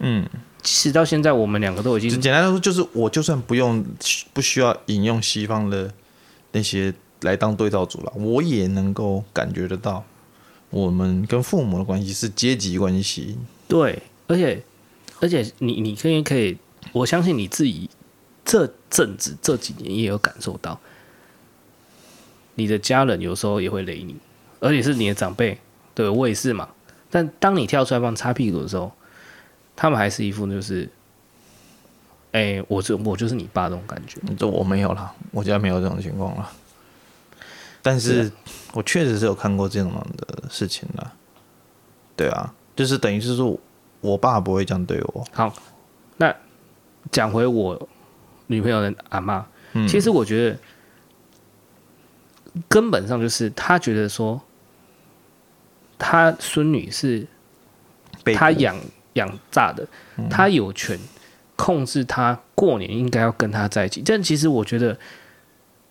[0.01, 0.29] 嗯，
[0.63, 3.85] 其实到现在我们两个都已经简单来说，就是我就算不用
[4.33, 5.93] 不需要引用西方的
[6.53, 10.05] 那些来当对照组了，我也能够感觉得到，
[10.71, 13.37] 我们跟父母的关系是阶级关系。
[13.67, 14.63] 对，而且
[15.21, 16.57] 而且你你可以可以，
[16.93, 17.91] 我相信你自己
[18.45, 20.79] 这阵子这几年也有感受到，
[22.55, 24.15] 你的家人有时候也会雷你，
[24.61, 25.59] 而且是你的长辈，
[25.95, 26.69] 对我也是嘛。
[27.11, 28.93] 但当你跳出来帮擦屁股的时候，
[29.75, 30.89] 他们还是一副就是。
[32.33, 34.19] 哎、欸，我就我就是你爸这种感觉。
[34.39, 36.51] 这我没有啦，我家没有这种情况啦。
[37.83, 38.31] 但是，
[38.73, 41.13] 我确实是有看过这种的事情啦。
[42.17, 43.59] 对啊，就是等于是说，
[44.01, 45.27] 我爸不会这样对我。
[45.33, 45.53] 好，
[46.17, 46.35] 那
[47.11, 47.89] 讲回我
[48.47, 50.59] 女朋友的阿妈，嗯，其实我觉得
[52.69, 54.41] 根本上就是他觉得说，
[55.99, 57.27] 他孙女是
[58.35, 58.77] 他养
[59.15, 59.87] 养大的，
[60.31, 60.99] 他有权。
[61.55, 64.99] 控制他过年应该要跟他在一起，但其实我觉得，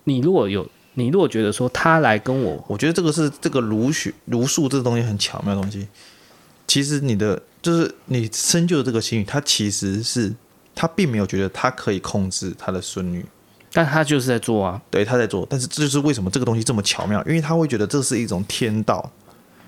[0.04, 5.88] 你如果有，你如果觉得说他来跟我，我觉得这个是这个儒学儒术这个东西很巧妙的东西。
[6.66, 10.32] 其实你的就是你深究的这个心语，他其实是
[10.74, 13.24] 他并没有觉得他可以控制他的孙女，
[13.72, 19.10] 但他就是在做啊，对，他在做，但是这就是为什么这个东西这么巧妙，因为他会觉得这是一种天道。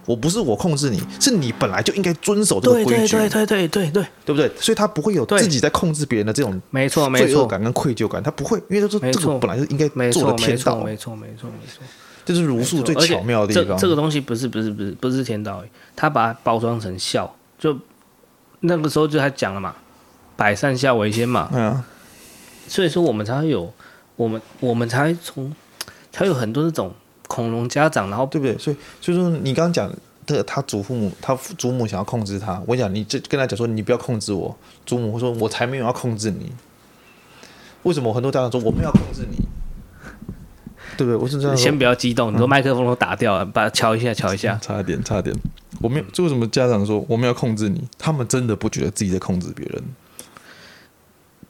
[0.07, 4.51] 我不是我控制你，是你本来就应该遵守这个规矩，对对对对对对对，不对？
[4.61, 11.83] 所以他不会有自己在控制别人的这种没错没错罪恶感跟愧疚感，他不会，因为他说这个本来就应该做的天道，没错没错没错没错，
[12.25, 13.77] 这是儒术最巧妙的地方。
[13.79, 15.64] 这这个东西不是不是不是不是天道，
[15.97, 17.75] 他把它包装成孝，就
[18.61, 19.75] 那个时候就他讲了嘛，
[20.37, 21.83] 百善孝为先嘛，嗯，
[22.69, 23.73] 所以说我们才会有
[24.17, 25.51] 我们我们才从
[26.12, 26.93] 才有很多这种。
[27.35, 28.57] 恐龙家长，然后对不对？
[28.59, 29.92] 所以，所以说你刚刚讲
[30.25, 32.62] 的，他祖父母，他祖母想要控制他。
[32.64, 34.57] 我讲，你这跟他讲说，你不要控制我。
[34.87, 36.53] 祖母会说，我才没有要控制你。
[37.83, 39.37] 为什么很多家长说我没有要控制你？
[40.97, 41.16] 对不对？
[41.16, 41.57] 我是这样。
[41.57, 44.57] 你先不要激动，你说麦克风都打掉了，嗯、把它敲一下，敲一下。
[44.62, 45.35] 差一点，差一点。
[45.81, 46.05] 我没有。
[46.12, 47.83] 这为什么家长说我们要控制你？
[47.99, 49.83] 他们真的不觉得自己在控制别人，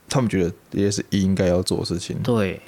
[0.09, 2.17] 他们觉得也是应该要做的事情。
[2.23, 2.59] 对。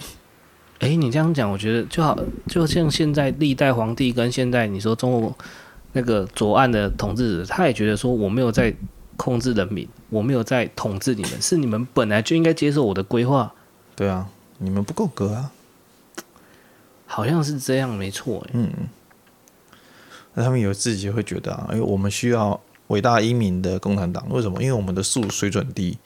[0.81, 5.35] 哎，你这样讲，我觉得就好，就像现在历代皇帝跟现在你说中国
[5.93, 8.75] 那个左岸的统治者，他也觉得说我没有在
[9.17, 13.51] 控制人民，我没有在统治你们，是你们本来就应该接受我的规划。
[13.95, 15.51] 对啊，你们不够格啊，
[17.07, 18.47] 好像是这样，没错。
[18.53, 18.71] 嗯，
[20.35, 24.63] 那他们有自己会觉得啊，因为我们需要伟大英明的共产党，为什么？
[24.63, 25.97] 因为我们的素水准低。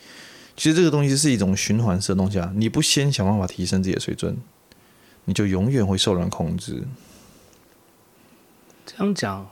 [0.57, 4.37] 其实这个东西是一种循环式的东西啊，你不先想办法提升自己的水准。
[5.25, 6.83] 你就永远会受人控制。
[8.87, 9.49] 这样讲，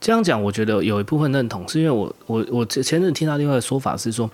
[0.00, 4.28] 这样讲，我觉得有一部分认同，是因为我我我前阵听到另外的说法是说，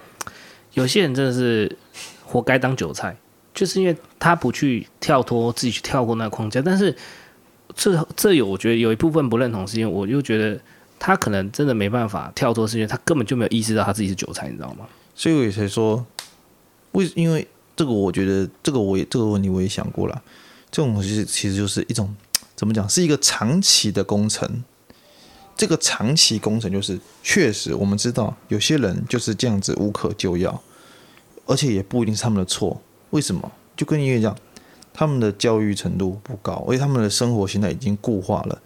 [0.72, 1.76] 有些人真的是
[2.24, 3.14] 活该当韭菜，
[3.52, 6.62] 就是因为他不去跳脱自己去跳过那个框架。
[6.62, 6.96] 但是
[7.74, 10.58] 这这有我觉得有一部分不认同，是因为我又觉得
[10.98, 14.86] 他可能真的没办法跳脱，是因为他根本就没有意识到他自己是韭菜，你知道吗？
[15.14, 16.06] 所以我也才说，
[16.92, 17.46] 为因为。
[17.74, 20.22] 这个我觉得，这个我也这个问题我也想过了。
[20.70, 22.14] 这种东西其实就是一种
[22.54, 24.64] 怎么讲，是一个长期的工程。
[25.56, 30.62] 这个长期工程就是，确实我们知道有些人就是这样子无可救药，
[31.46, 32.80] 而且也不一定是他们的错。
[33.10, 33.52] 为什么？
[33.76, 34.36] 就跟音乐讲，
[34.92, 38.60] 他们的教育程度不高，而且他们的生活现在已经固化了，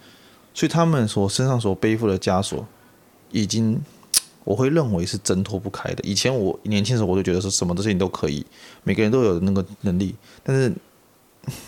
[0.55, 2.66] 所以他们所身上所背负的枷锁
[3.31, 3.81] 已经。
[4.47, 6.05] 我会认为是挣脱不开的。
[6.05, 8.47] 以前我年轻的时候，我就觉得说什么的事情都可以，
[8.85, 10.15] 每个人都有那个能力。
[10.45, 10.73] 但是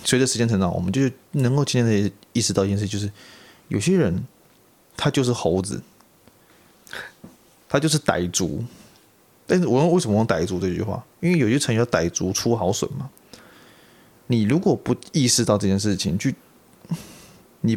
[0.04, 3.10] 随着时间成长，我们就能够渐渐的意识到一件事，就是
[3.66, 4.24] 有些人
[4.96, 5.82] 他就是猴子，
[7.68, 8.62] 他就是傣族。
[9.44, 11.04] 但是我用为什么用傣族这句话？
[11.18, 13.10] 因为有些成语叫“傣族出好笋”嘛。
[14.28, 16.30] 你如果不意识到这件事情，就
[17.62, 17.76] 你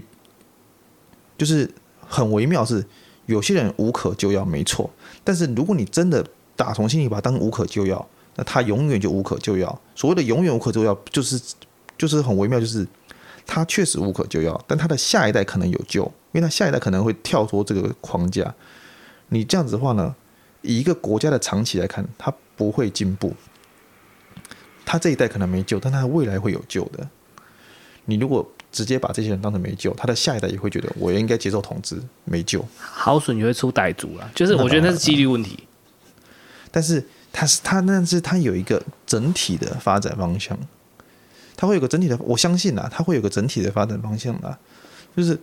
[1.39, 1.73] 就是
[2.07, 2.85] 很微妙是。
[3.25, 4.89] 有些人无可救药，没错。
[5.23, 9.81] 但是如果你真的打从心里把他当无可救药，那他永远就无可救药。
[9.95, 11.39] 所谓的永远无可救药，就是
[11.97, 12.85] 就是很微妙，就是
[13.45, 18.53] 他确实无可救药，但他的下一代可能有救，因为他下一代可能会跳脱这个框架。
[19.29, 20.15] 你这样子的话呢，
[20.61, 23.33] 以一个国家的长期来看，他不会进步。
[24.85, 27.07] 他这一代可能没救，但他未来会有救的。
[28.05, 32.65] 你如果直接把这些人当成没救，他的下一代也会觉得我应该接受统治，没救。
[32.77, 35.67] 好损也会出傣族啊，就是我觉得那是几率问题。
[36.71, 40.57] 但是他是他，但是他有一个整体的发展方向，
[41.57, 44.57] 他会有个整体的，我相信啊，他会有个整体的发展方向的。
[45.17, 45.37] 就是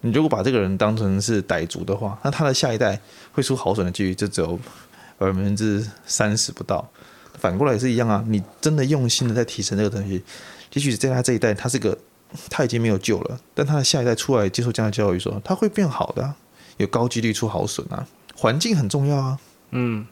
[0.00, 2.98] 你如果把这个人当成是傣族的话，那他的下一代
[3.32, 4.58] 会出好损的几率就只有
[5.18, 6.88] 百分之三十不到。
[7.34, 10.22] 反过来也是一样啊，你真的用心的在提升这个东西。
[10.72, 11.96] 也许在他这一代，他是个
[12.48, 16.34] 他已经没有救了，但他的下一代出来接受这样的教育说，说他会变好的、啊，
[16.76, 18.06] 有高几率出好笋啊。
[18.36, 19.38] 环境很重要啊。
[19.72, 20.06] 嗯，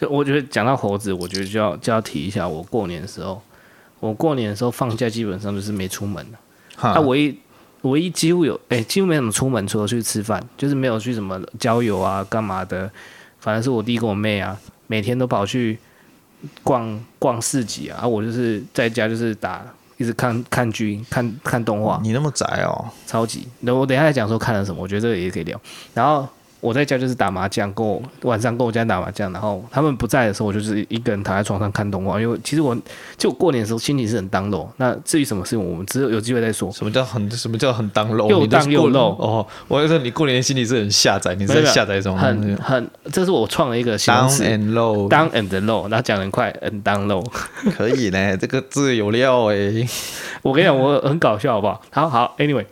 [0.00, 3.40] 就我觉得讲到猴子，我觉得就要就要提一下，我过年的时候，
[4.00, 6.38] 我过年的时候放假基本上就是没出门的。
[6.76, 7.38] 他、啊、唯一
[7.82, 12.90] 唯一几乎有哎、欸，几乎没怎么出门，除了去吃饭，就是没有去什么郊游啊，干嘛的。
[13.40, 15.78] 反正是我弟跟我妹啊，每天都跑去
[16.62, 19.64] 逛逛市集啊，啊，我就是在家就是打，
[19.98, 22.00] 一直看看剧，看看动画。
[22.02, 23.46] 你那么宅哦，超级。
[23.60, 25.60] 那我等一下再讲说看了什么，我觉得这个也可以聊。
[25.92, 26.26] 然后。
[26.60, 32.20] 我在家就是打麻将，跟我晚上跟我家人打麻将，然后他们不在的时候，我就是一个人躺在床上看动画。
[32.20, 32.76] 因为其实我
[33.16, 34.66] 就过年的时候心情是很 down low。
[34.76, 36.70] 那至于什么事情，我们只有有机会再说。
[36.72, 38.28] 什么叫很什么叫很 down low？？
[38.28, 39.46] 又 down 又 low 哦！
[39.68, 44.42] 我跟你说，你过年心里是很下载，你是在下载中很很，这是我创了一个新词。
[44.42, 47.22] Down and low，down and low，然后讲得很快，很当漏。
[47.76, 49.88] 可以呢，这个字有料哎、欸。
[50.42, 51.80] 我跟你讲，我很搞笑，好不好？
[51.90, 52.66] 好好，Anyway，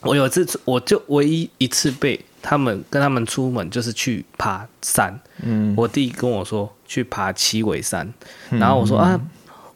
[0.00, 2.20] 我有一次，我就唯一一次被。
[2.42, 8.12] 他们跟他们出门就是去爬山，嗯，我弟跟我说去爬七尾山，
[8.50, 9.18] 然后我说啊，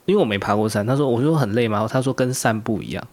[0.04, 1.88] 因为我没爬过山，他说我说很累吗？
[1.90, 3.08] 他说跟山不一样。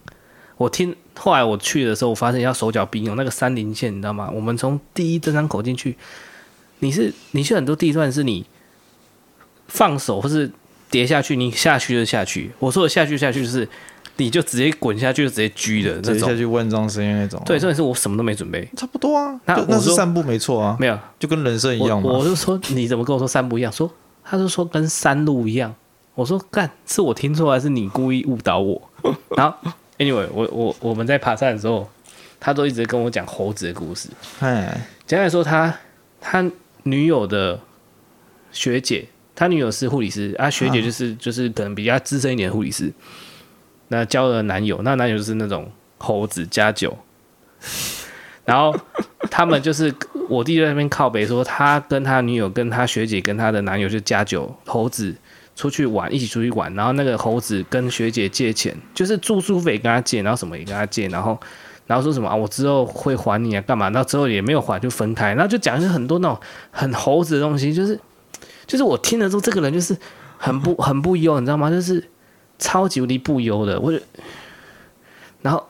[0.56, 4.28] 我听后来我去的时候，我发现要手脚并用，那个山林线你知道吗？
[4.30, 5.96] 我们从第一登山口进去，
[6.80, 8.44] 你是你去很多地段是你
[9.68, 10.50] 放手或是
[10.90, 12.50] 跌下去，你下去就下去。
[12.58, 13.68] 我说的下去下去就是。
[14.16, 17.42] 你就直接滚下去，就直接狙的那种，直接下去万丈深渊那种。
[17.44, 19.40] 对，重点是我什么都没准备，差不多啊。
[19.46, 22.10] 那那是散步没错啊，没有，就跟人生一样嘛。
[22.10, 23.72] 我就说你怎么跟我说散步一样？
[23.72, 23.90] 说
[24.22, 25.74] 他就说跟山路一样。
[26.14, 28.80] 我说干，是我听错还是你故意误导我？
[29.36, 31.88] 然后 anyway，我我我们在爬山的时候，
[32.38, 34.08] 他都一直跟我讲猴子的故事。
[34.38, 35.76] 哎，简单来说，他
[36.20, 36.48] 他
[36.84, 37.58] 女友的
[38.52, 42.92] 学姐，他女友是护理师啊，学姐就是、啊、就是可能比较资深一点的护理师。
[43.94, 46.96] 那交了男友，那男友就是那种猴子加酒，
[48.44, 48.74] 然后
[49.30, 49.94] 他们就是
[50.28, 55.14] 我弟在那边靠北说，他跟他女友、跟他学姐、跟他的男友就加酒，猴子
[55.54, 61.38] 出去玩，一起出去玩，然后那个猴子跟学姐借钱，就是住宿费跟他借，然后什么也跟他借，然后
[61.86, 63.88] 然后说什么啊，我之后会还你啊，干嘛？
[63.90, 66.38] 那之后也没有还，就分开，然后就讲一些很多那种
[66.70, 67.98] 很猴子的东西，就是
[68.66, 69.96] 就是我听了之后，这个人就是
[70.36, 71.70] 很不很不优，你知道吗？
[71.70, 72.10] 就是。
[72.58, 73.98] 超级无敌不优的，我就，
[75.42, 75.66] 然后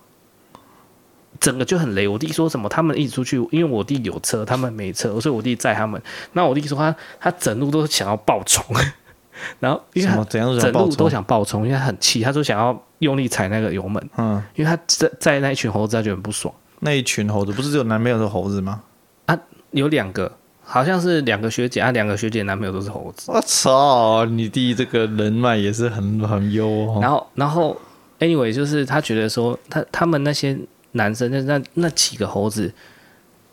[1.40, 2.06] 整个就很雷。
[2.06, 2.68] 我弟说什么？
[2.68, 6.00] 他们一起出去，因为我弟有车，他们没车，所以我弟载他们。
[6.32, 8.64] 那我弟说他他整路都想要爆冲，
[9.60, 14.10] 然后因为他整路都想爆冲，因为他很气，他说想要用力踩那个油门。
[14.16, 16.54] 嗯，因为他在在那一群猴子，他觉得很不爽。
[16.80, 18.82] 那一群猴子不是只有男朋友是猴子吗？
[19.26, 19.38] 啊，
[19.72, 20.30] 有两个。
[20.66, 23.30] 好像是两个学姐啊，两个学姐男朋友都是猴子。
[23.30, 26.98] 我操，你弟这个人脉也是很很优哦。
[27.02, 27.76] 然后，然后
[28.18, 30.56] ，anyway，就是他觉得说，他他们那些
[30.92, 32.72] 男生，那那那几个猴子，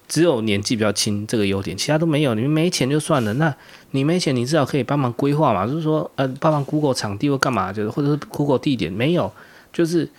[0.08, 2.34] 只有年纪比较轻这个优点，其他都没有。
[2.34, 3.54] 你们没钱就算了，那
[3.92, 9.32] 你没钱，你至少可以帮忙规划嘛，就是说，呃，帮忙 Google 场地或干嘛，就是或者是 Google 地点，没有，
[9.74, 10.10] 就是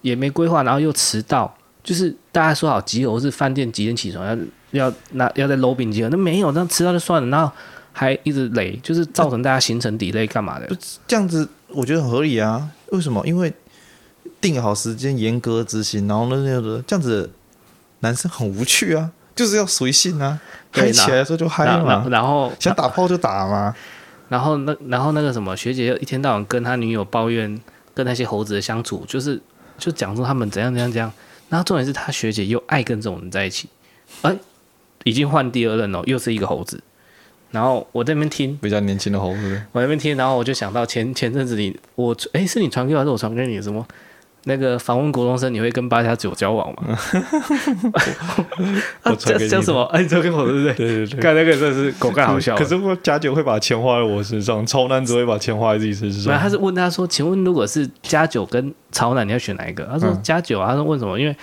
[0.00, 4.36] 也没规划，然后又迟到，就是大家说好集合是饭店几点起床要。
[4.72, 7.50] 要拿要在 lobby 集合，那没有，那吃到就算了，然后
[7.92, 10.66] 还一直累，就是造成大家行程 delay 干嘛的？
[10.66, 10.74] 不
[11.06, 12.68] 这样子，我觉得很合理啊。
[12.90, 13.26] 为什么？
[13.26, 13.52] 因为
[14.40, 17.30] 定好时间，严格执行，然后那那个这样子，
[18.00, 20.38] 男生很无趣啊，就是要随性啊，
[20.70, 23.74] 嗨起来的时候就嗨嘛，然后想打炮就打嘛。
[24.28, 27.58] 然后那然后那个什么学姐又一天到晚跟他女友抱怨
[27.94, 29.40] 跟那些猴子的相处，就是
[29.78, 31.10] 就讲说他们怎样怎样怎样。
[31.48, 33.68] 然后重点是他学姐又爱跟这种人在一起，
[34.22, 34.36] 哎。
[35.04, 36.82] 已经换第二任了，又是一个猴子。
[37.50, 39.62] 然后我在那边听，比较年轻的猴子。
[39.72, 43.86] 我在那边听，然后我就想到前前阵子你我哎，是你传给我还是我传给你什么？
[44.44, 46.96] 那个访问国中生，你会跟八加九交往吗？
[49.04, 49.50] 我传给你。
[49.50, 49.82] 叫什么？
[49.92, 50.74] 哎，你传给我对不对？
[50.74, 51.20] 对对对。
[51.20, 52.54] 看那个真的是狗干好笑。
[52.54, 56.26] 可是我加九会把钱花在我身上，潮男只会把钱花在自己身上。
[56.26, 61.18] 没有，他是问他说：“请问如果是加九跟潮男，你要选哪一个？”他说：“加九啊。”他说：“为什么？
[61.18, 61.34] 因为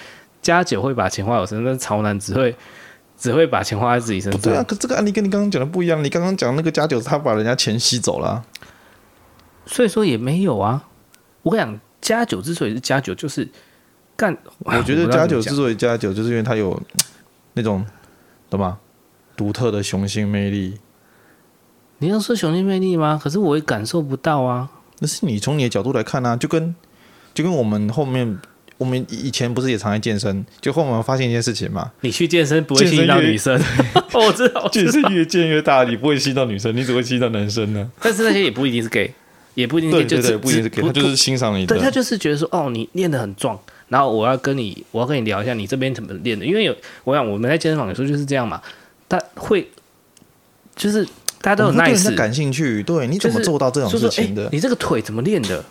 [0.42, 2.56] 加九会把钱花在我身上，但是潮男只会。”
[3.18, 4.42] 只会把钱花在自己身上。
[4.42, 6.04] 对啊，可这个案例跟你刚刚讲的不一样。
[6.04, 8.46] 你刚刚讲那个加九，他把人家钱吸走了，啊，
[9.66, 10.88] 所以说也没有啊。
[11.44, 13.50] 我跟你讲，加九之所以是加九，就是
[14.16, 14.38] 干。
[14.60, 16.80] 我觉得加九之所以加九，就是因为他有
[17.54, 17.86] 那种
[18.50, 18.78] 懂吗？
[19.36, 20.78] 独特的雄性魅力。
[22.00, 23.20] 你要说雄性魅力吗？
[23.24, 24.70] 可是我也感受不到啊。
[25.00, 26.76] 那是你从你的角度来看啊，就跟
[27.34, 28.40] 就跟我们后面。
[28.78, 30.46] 我们以前不是也常在健身？
[30.60, 33.60] 就后面我们发现一件事情嘛，你去健身不会吸引到女生。
[34.14, 37.90] 我知道，健身越健越大，你不会吸引到女生，你只会吸引到男生呢。
[38.02, 39.14] 但是那些也不一定是 gay。
[39.54, 41.74] 也不一定是对 gay，不一定是 gay，他就是欣赏你的。
[41.74, 43.58] 对他就是觉得说，哦，你练得很壮，
[43.88, 48.62] 然后我要跟你，我要跟你聊一下你这边怎么练的，因为有我想我们在健身房有时候就是这样嘛，
[49.08, 49.66] 他会
[50.76, 51.06] 就是
[51.40, 54.44] 大家都有耐心，感兴趣，对，你怎么做到这种事情的？
[54.44, 55.64] 欸、你这个腿怎么练的？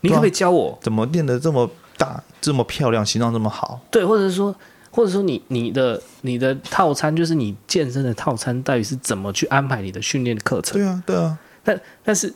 [0.00, 0.76] 你可不可以教我？
[0.82, 3.80] 怎么练的这么大、这么漂亮、形状这么好？
[3.90, 4.54] 对，或者是说，
[4.90, 10.80] 或者说你你的你的套餐就是你健身的套餐，到底是怎么去安排你的训练的课程？
[10.80, 11.38] 对啊，对啊。
[11.62, 12.32] 但但是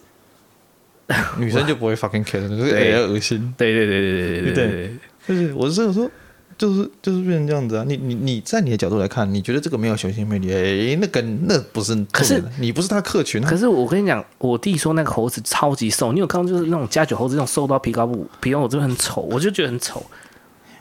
[1.39, 3.55] 女生就不会 fucking care，就是哎呀恶心。
[3.57, 4.97] 对对对对对对对对，对。
[5.27, 6.11] 就是我是说，
[6.59, 7.85] 就是就是变成这样子啊！
[7.87, 10.53] 你你你在你的角度来看，你觉得这个没有雄性魅力？
[10.53, 13.43] 哎，那跟那不是，可是你不是他客群。
[13.43, 20.05] 可是我跟你讲，我弟说那个猴子超级瘦，你有看到就是那种加九猴子那种瘦到皮高不皮高，我真的很丑，我就觉得很丑。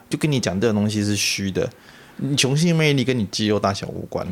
[0.10, 1.70] 就跟你讲，这个东西是虚的，
[2.18, 4.28] 你雄性魅力跟你肌肉大小无关。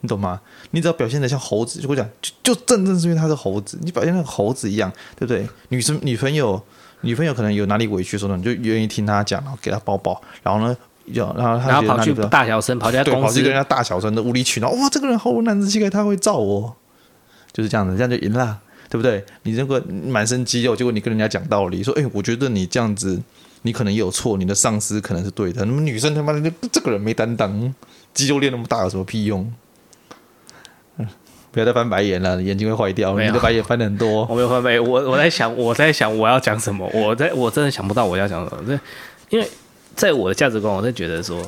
[0.00, 0.38] 你懂吗？
[0.72, 5.48] 你只要表现的像猴子，就会讲，就就正正是因为他是猴子，你表现像猴子一样，对不对？
[5.70, 6.62] 女生女朋友
[7.04, 10.76] 女朋友可能有哪里委屈说的，你就愿意听她讲，然后给她抱抱，然后呢，
[11.12, 16.74] 然后他然后跑去大小声，跑去对，跑去跟人家大小声的无理取闹，哇，这个人好有男子气概，他会罩我，
[17.52, 19.24] 就是这样子，这样就赢了，对不对？
[19.42, 23.20] 你这个满身肌肉，结果你跟人家讲道理，说，哎，我觉得你这样子，
[23.62, 27.74] 你可能也有错，你的上司可能是对的，那么女生他妈的，这个人没担当，
[28.14, 29.52] 肌肉练那么大有什么屁用？
[31.54, 33.16] 不要再翻白眼了，眼睛会坏掉。
[33.18, 34.26] 你的白眼翻的很多。
[34.28, 36.84] 我没有翻白眼，我我在想，我在想我要讲什么。
[36.92, 38.62] 我在我真的想不到我要讲什么。
[38.66, 38.72] 这
[39.30, 39.48] 因为
[39.94, 41.40] 在我的价值观，我在觉得说，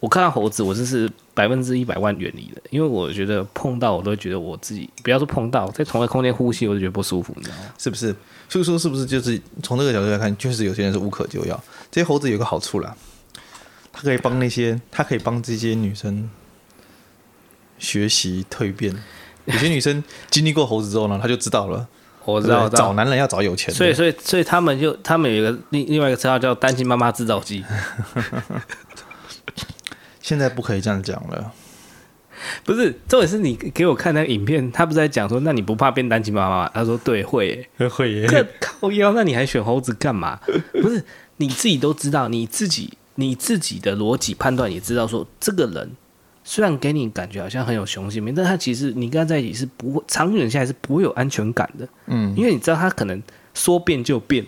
[0.00, 2.60] 我看到猴子，我就是百分之一百万远离的。
[2.70, 7.62] 因为我觉得碰到，我都觉得我自己不要说碰到，在同一个空间呼吸，我就觉得不舒服，你知道吗？
[7.78, 8.14] 是不是？
[8.48, 11.62] 所以说，是不是就是从这个角度来看，确实有些人是无可救药。
[11.90, 12.96] 这些猴子有个好处啦，
[13.92, 16.28] 它可以帮那些，它可以帮这些女生
[17.78, 18.94] 学习蜕变。
[19.52, 21.88] 有些女生经历过猴子之后呢，她就知道了。
[22.24, 23.74] 我知道，找男人要找有钱的。
[23.74, 27.64] 所以，所以，所以他们就他们有一个另另外一个称号叫“单亲妈妈制造机”。
[30.20, 31.52] 现在不可以这样讲了。
[32.64, 36.70] 不是，重点是你给我看那个影片，他不是在讲说，那你不怕变单亲妈妈吗？
[36.74, 38.46] 他说对，会耶，会耶。
[38.60, 40.38] 靠腰，那你还选猴子干嘛？
[40.82, 41.02] 不是，
[41.38, 45.92] 你自己都知道，你自己你自己的逻辑判断也知道，说这个人。
[46.50, 51.86] 虽然给你感觉好像很有雄性面，但他其实你跟他在一起是不会长远下来是不会有安全感的。
[52.06, 54.42] 嗯，因为你知道他可能说变就变。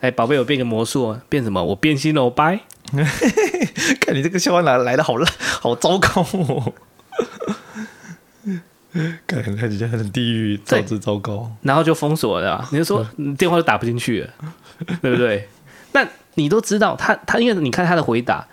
[0.00, 1.60] 哎，宝贝，我变个魔术，变什么？
[1.64, 2.60] 我变心了，我掰。
[4.00, 5.28] 看你这个笑话来来的好烂，
[5.60, 6.72] 好糟糕哦！
[9.26, 11.50] 看看起来很地狱，造之糟糕。
[11.62, 13.04] 然后就封锁了，啊，你就说
[13.36, 14.30] 电话都打不进去了，
[15.02, 15.48] 对不对？
[15.90, 18.46] 那你都知道他他，因为你看他的回答，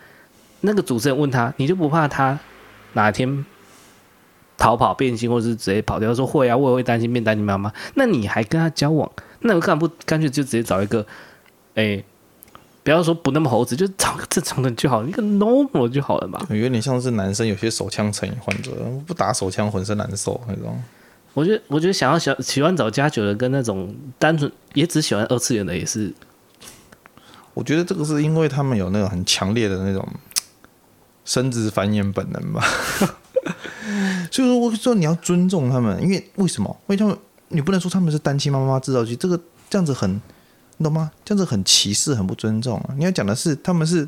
[0.62, 2.40] 那个主持人问他，你就不怕他？
[2.94, 3.46] 哪天
[4.58, 6.14] 逃跑变心，或者是直接跑掉？
[6.14, 7.72] 说会啊，我也会担心变担心妈妈。
[7.96, 9.10] 那你还跟他交往？
[9.42, 11.00] 那我干嘛不干脆就直接找一个？
[11.76, 12.06] 哎、欸，
[12.84, 16.46] 不要说不那么猴子，就找个正常的就好，一个 normal 就好了嘛。
[16.50, 18.72] 有点像是男生有些手枪成瘾患者，
[19.08, 20.82] 不打手枪浑身难受那种。
[21.34, 26.14] 我觉得，我觉得想要喜喜欢找家酒的，跟那种单纯也只喜欢二次元的，也是。
[27.54, 30.06] 我觉得这个是因为他们有那种很强烈的那种。
[31.30, 32.60] 生殖繁衍本能吧，
[34.34, 36.76] 所以说我说你要尊重他们，因为为什么？
[36.88, 37.16] 因为他们
[37.50, 39.40] 你不能说他们是单亲妈妈制造机，这个
[39.70, 40.20] 这样子很，
[40.78, 41.12] 你懂吗？
[41.24, 42.96] 这样子很歧视，很不尊重啊！
[42.98, 44.08] 你要讲的是他们是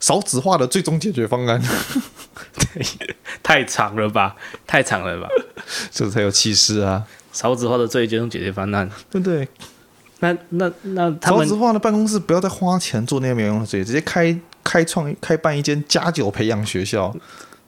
[0.00, 1.62] 少子化的最终解决方案，
[2.54, 2.86] 对，
[3.44, 4.34] 太长了吧，
[4.66, 5.28] 太长了吧，
[5.92, 7.06] 这才有气势啊！
[7.34, 9.46] 少子化的最终解决方案，对不对？
[10.20, 14.38] 那那那他们少子化的办公室不要再花钱做那些没用的事，直接开。
[14.64, 17.10] 开创开办一间加酒培养学校，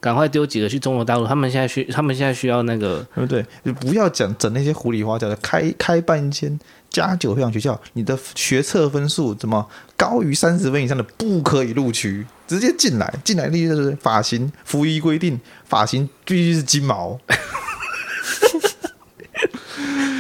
[0.00, 1.26] 赶快丢几个去中国大陆。
[1.26, 3.42] 他们现在需，他们现在需要那个，对不对？
[3.62, 5.34] 你不要讲整那些狐狸花俏的。
[5.36, 6.60] 开开办一间
[6.90, 13.10] 加酒培养学校，你的学测分数怎么高于三十分以上的不可以录取，直接进来。
[13.24, 17.18] 进来的就是发型，服仪规定，发型必须是金毛。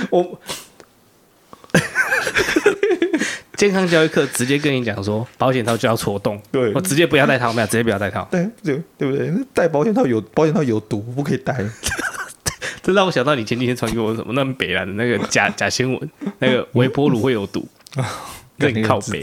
[0.08, 0.40] 我。
[3.60, 9.30] 健康教育课直接跟你讲说，保险套就要戳洞，对，我直接不要戴套，没有，直接不要戴套，对对对不对？
[9.52, 11.54] 戴保险套有保险套有毒，不可以戴。
[12.82, 17.68] 这让我想到你前几天传给我什么那么北兰的那个假 假新闻，那个微波炉会有毒，
[18.58, 19.22] 更靠北。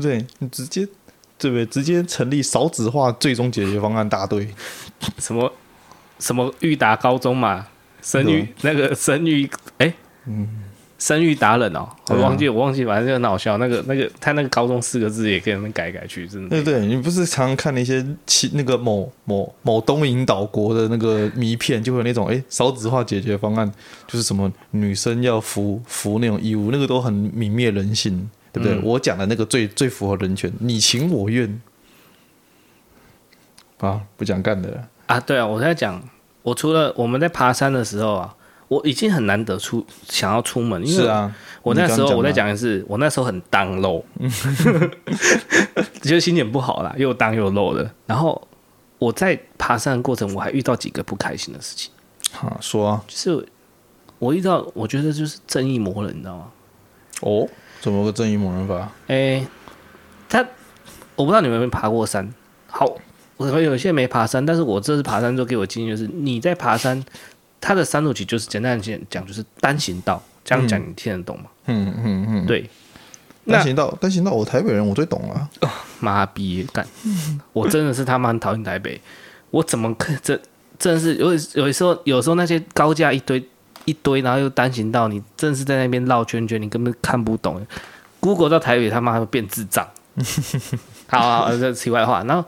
[0.00, 0.86] 对，你直接
[1.36, 1.66] 对不对？
[1.66, 4.46] 直接成立少子化最终解决方案大队，
[5.18, 5.52] 什么
[6.20, 7.66] 什么裕达高中嘛，
[8.02, 9.92] 生育那个生育，哎，
[10.26, 10.46] 嗯。
[11.02, 13.58] 生育达人哦，我忘记、啊、我忘记，反正就很好笑。
[13.58, 16.48] 那个那个他那个高中四个字也可以那么改改去，真的。
[16.48, 23.68] 对对，你不是常常看那些其那个某某某东瀛岛国的那个谜片，就会有那种哎少子化解决方案，
[24.06, 28.78] 就是什么女生要服服那种义务，那个都很泯灭人性，对不对？
[28.78, 31.60] 嗯、我讲的那个最最符合人权，你情我愿。
[33.78, 35.18] 啊，不讲干的了啊！
[35.18, 36.00] 对啊，我在讲，
[36.42, 38.36] 我除了我们在爬山的时候啊。
[38.72, 41.30] 我已经很难得出想要出门，因为啊
[41.62, 44.02] 我那时候我在讲的是，我那时候很当漏，
[46.00, 47.90] 就是心情不好啦，又当又漏的。
[48.06, 48.48] 然后
[48.98, 51.92] 我在爬山的过程，我还遇到几个不开心的事情。
[52.32, 53.46] 好说啊，就是
[54.18, 56.46] 我遇到，我觉得就是正义魔人，你知道吗？
[57.20, 57.46] 哦，
[57.82, 58.90] 怎么个正义魔人法？
[59.08, 59.46] 哎，
[60.30, 60.38] 他
[61.14, 62.26] 我不知道你们有没有爬过山。
[62.68, 62.86] 好，
[63.36, 67.04] 我可能有些没爬山，但是我这次爬山之后给我经验就是，你在爬山。
[67.62, 70.20] 它的三路棋就是简单讲讲，就是单行道。
[70.44, 71.44] 这样讲你听得懂吗？
[71.66, 72.68] 嗯嗯嗯，对。
[73.46, 75.48] 单行道，单行道，我台北人，我最懂了。
[76.00, 76.84] 妈逼干！
[77.52, 79.00] 我真的是他妈很讨厌台北。
[79.50, 80.36] 我怎么可这
[80.78, 83.44] 真的是有有时候有时候那些高架一堆
[83.84, 87.64] 一堆，然后又单行道，你真的是在那边绕圈圈，你根本看不懂。
[88.18, 89.88] Google 到台北，他妈会变智障。
[91.06, 92.44] 好，好，好，这题外话，然后。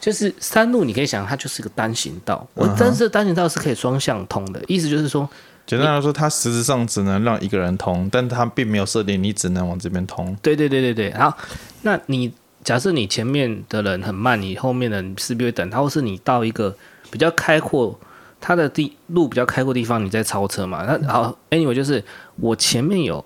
[0.00, 2.44] 就是山路，你可以想，它就是个单行道。
[2.54, 5.28] 我但是单行道是可以双向通的，意思就是说，
[5.66, 10.34] 简单来说，它实质上只能让一个人通，但它并没有设定你只能往这边通。
[10.40, 11.12] 对对对对对。
[11.12, 11.36] 好，
[11.82, 12.32] 那你
[12.64, 16.74] 假设你前面的人很慢，你后面的人势必会等他，或是你到一个
[17.10, 17.98] 比较开阔，
[18.40, 20.84] 它的地路比较开阔的地方，你再超车嘛。
[20.86, 22.02] 那好，anyway，就是
[22.36, 23.22] 我前面有，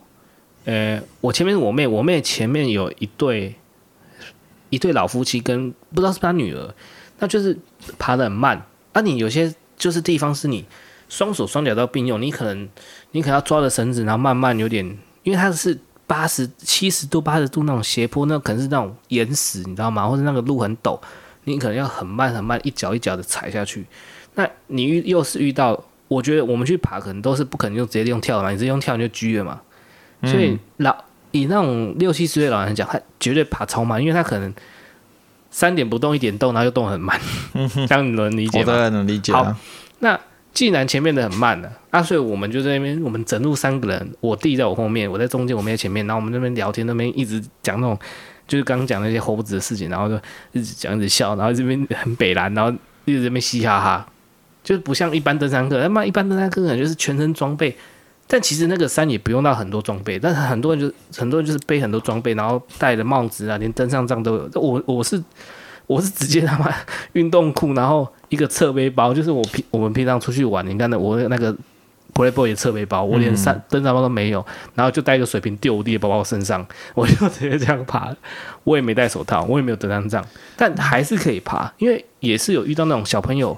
[0.65, 3.55] 呃，我前面是我妹，我妹前面有一对。
[4.75, 6.75] 一对老夫妻跟不知道是不是他女儿，
[7.21, 7.57] 那就是
[7.99, 8.61] 爬得很慢。
[8.93, 10.65] 啊，你有些就是地方是你
[11.09, 12.69] 双手双脚都要并用，你可能
[13.13, 14.85] 你可能要抓着绳子，然后慢慢有点，
[15.23, 20.09] 因为它是八十七十度、八十度那种斜坡，那可能是那种岩石，你知道吗？
[20.09, 20.99] 或者那个路很陡，
[21.45, 23.87] 你可能要很慢很慢，一脚一脚的踩下去。
[24.35, 29.61] 那你遇又是遇到，我觉得我们去爬可能都是不可能就直接用跳的嘛，你直接用跳你就狙了嘛。
[30.23, 30.97] 所以老。
[31.35, 34.55] 嗯以那种六七十岁老人讲，他绝对爬超慢，因为他可能
[35.51, 37.21] 三点不动，一点动，然后又动很慢。
[37.55, 38.65] 嗯哼，这样你能理解吗？
[38.67, 39.33] 我当然能理解。
[39.33, 39.53] 好，
[39.99, 40.19] 那
[40.53, 47.99] 既然前面的很慢了，那所以我们就在那边，我们整路三个人，我弟在我后面，我在中间，我们在前面，然后我们那边聊天，那边一直讲那种，
[48.47, 50.15] 就是刚刚讲那些猴子的事情，然后就
[50.53, 52.71] 一直讲一直笑，然后这边很北蓝，然后
[53.07, 54.07] 一直在那边嘻哈哈，
[54.63, 57.77] 就是不像一般登山客，他妈一般登山客可能就是全身装备。
[58.35, 64.51] 但其实那个山也不用到很多装备，但是很多人就很多人就是背很多装备，然后戴着帽子啊，连登山杖都有。
[64.55, 65.23] 我我是
[65.87, 66.69] 我是直接他妈
[67.15, 71.55] 运动裤，然后一个侧背包，就是我平我们平常出去玩，你看那我那个
[72.13, 78.13] Playboy 的侧背包，我连山登山包都没有，然后就带一个水瓶丢我弟的包包身上，我就直接这样爬。
[78.65, 80.27] 我也没戴手套，我也没有登山杖，
[80.57, 83.57] 但还是可以爬，因为也是有遇到那种小朋友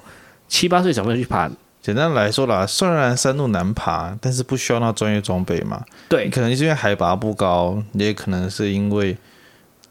[0.48, 1.50] 七八岁小朋友去爬。
[1.86, 5.84] 简单来说啦，虽然山路难爬，但是不需要那专业装备嘛。
[6.08, 9.16] 对，可能是因为海拔不高，也可能是因为，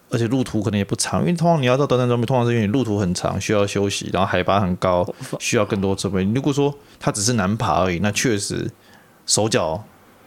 [0.10, 1.22] 而且路途可能也不长。
[1.22, 5.08] 因为通常你要到登山装备，通常是因为你路途很长，需要休息，然后海拔很高，
[5.40, 6.22] 需要更多装备。
[6.36, 8.70] 如果说它只是难爬而已，那确实
[9.26, 9.82] 手脚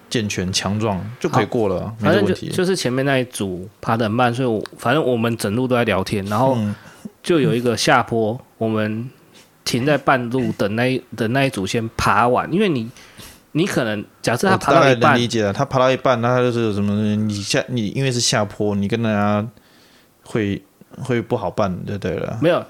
[0.09, 2.49] 健全强壮就可以过了，没问题。
[2.49, 6.57] 就，就是前面那一组爬得很慢，所以我反正我们整路都在聊天，然后
[7.23, 9.11] 就有一个下坡，嗯、我们。
[9.69, 12.91] 停在半路等那一等那一组先爬完，因为你
[13.53, 16.95] 你可能假设他爬到一半，理解了，他爬到一半，那他就是有什么？
[17.17, 19.47] 你下你因为是下坡，你跟大家
[20.25, 20.63] 会
[21.03, 22.39] 会不好办，就对了。
[22.41, 22.65] 没有，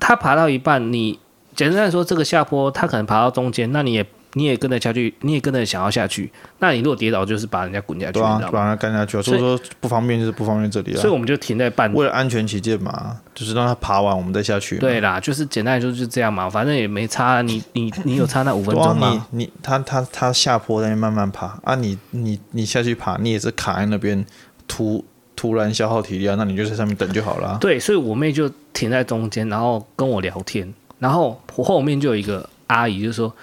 [0.00, 1.16] 他爬到一半，你
[1.54, 4.04] 简单来说，这个下坡他可能爬到中间，那你也。
[4.34, 6.30] 你也跟着下去，你也跟着想要下去。
[6.58, 8.20] 那你如果跌倒，就是把人家滚下去？
[8.20, 9.20] 把人家干下去。
[9.22, 11.00] 所以说不方便就是不方便这里啊。
[11.00, 14.78] 所以我们就停在半路，为了安全起见嘛，就是让他爬完，我们再下去。
[14.78, 17.42] 对啦，就是简单来说就是这样嘛，反正也没差。
[17.42, 19.08] 你你你有差那五分钟吗？
[19.08, 24.24] 啊、你你他他他下坡在那边慢慢爬啊你，你你你下去爬，你也是卡在那边，
[24.68, 25.04] 突
[25.34, 27.58] 突然消耗体力啊，那你就在上面等就好了。
[27.60, 33.34] 对，所以我妹就停在中间，然后跟我聊天，然后我后面就有一个阿姨就说。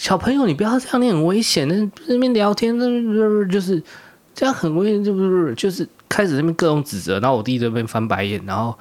[0.00, 1.68] 小朋友，你不要这样，你很危险。
[1.68, 1.74] 那
[2.06, 3.82] 那边聊天，那就是
[4.34, 7.20] 这样很危险，就不是就是开始那边各种指责。
[7.20, 8.74] 然后我弟这边翻白眼，然后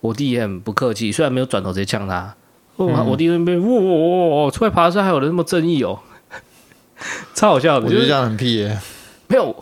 [0.00, 2.34] 我弟也很不客气，虽然没有转头直接呛他。
[2.78, 6.00] 嗯、我弟那边，哇哇哇，出来爬山还有人那么正义哦，
[7.32, 7.86] 超好笑的。
[7.86, 8.76] 我觉得这样很屁耶。
[9.28, 9.54] 没有，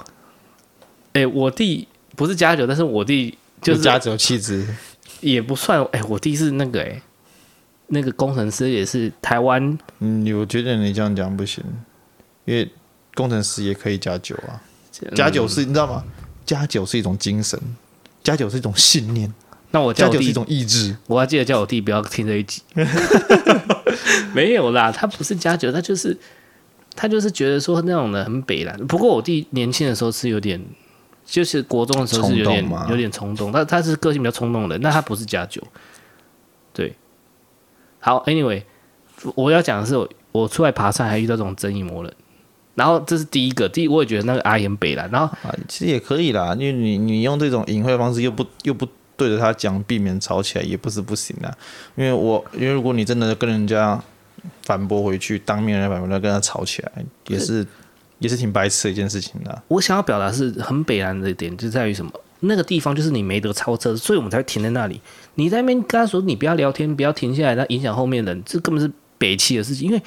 [1.13, 1.87] 哎、欸，我弟
[2.17, 4.67] 不是家酒，但是我弟就是家酒气质，
[5.21, 5.83] 也不算。
[5.93, 7.03] 哎、欸，我弟是那个哎、欸。
[7.89, 11.65] 那个工程师也是台湾，嗯，我觉得你这样讲不行，
[12.45, 12.71] 因为
[13.15, 14.61] 工程师也可以加酒啊。
[15.15, 16.05] 加酒是，你知道吗？
[16.45, 17.59] 加酒是一种精神，
[18.23, 19.33] 加酒是一种信念。
[19.71, 20.97] 那我加酒是一种意志。
[21.07, 22.63] 我要记得叫我弟不要听这一集。
[24.35, 26.17] 没有啦，他不是加酒，他就是
[26.97, 28.77] 他就是觉得说那种的很北烂。
[28.87, 30.61] 不过我弟年轻的时候是有点，
[31.25, 35.63] 就是国中的时候是有点有点冲动，他他是个性比较冲动的，那他不是加酒。
[38.01, 38.63] 对，好，Anyway，
[39.35, 39.95] 我要讲的是，
[40.33, 42.13] 我出来爬山还遇到这种正义魔人。
[42.75, 45.09] 然后这是第一个，第一我也觉得那个阿言北了。
[45.09, 48.87] 然后啊，其实也可以啦，因为你你用这种隐晦的方式，又不又不
[49.17, 51.53] 对着他讲，避免吵起来，也不是不行的。
[51.97, 54.01] 因为我因为如果你真的跟人家
[54.63, 56.93] 反驳回去，当面来反驳，跟他吵起来，
[57.27, 57.67] 也是，是
[58.21, 59.63] 也是挺白痴的一件事情的。
[59.67, 62.13] 我想要表达是很北然的一点，就在于什么？
[62.41, 65.01] 那个地方就是你没得超车，所以我们才会停在那里。
[65.35, 70.03] 你在那边跟他说你不要聊天，不要停下来，那影响后面人，这根本是北汽的事情，因为。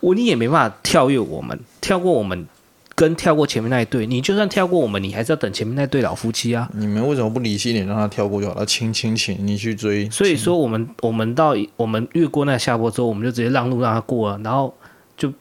[0.00, 2.48] 我你也没办法跳跃我们，跳过我们，
[2.96, 6.68] 跟跳过前面那一对，你就算跳过我们，你还是要等前面那对老夫妻啊。
[6.74, 8.66] 你们为什么不理性点，让他跳过就好了？
[8.66, 10.10] 亲亲亲，你去追。
[10.10, 14.74] 所以说，我们我们到我们越过那下坡之后，我们就直接让路让他过了，然后
[15.16, 15.32] 就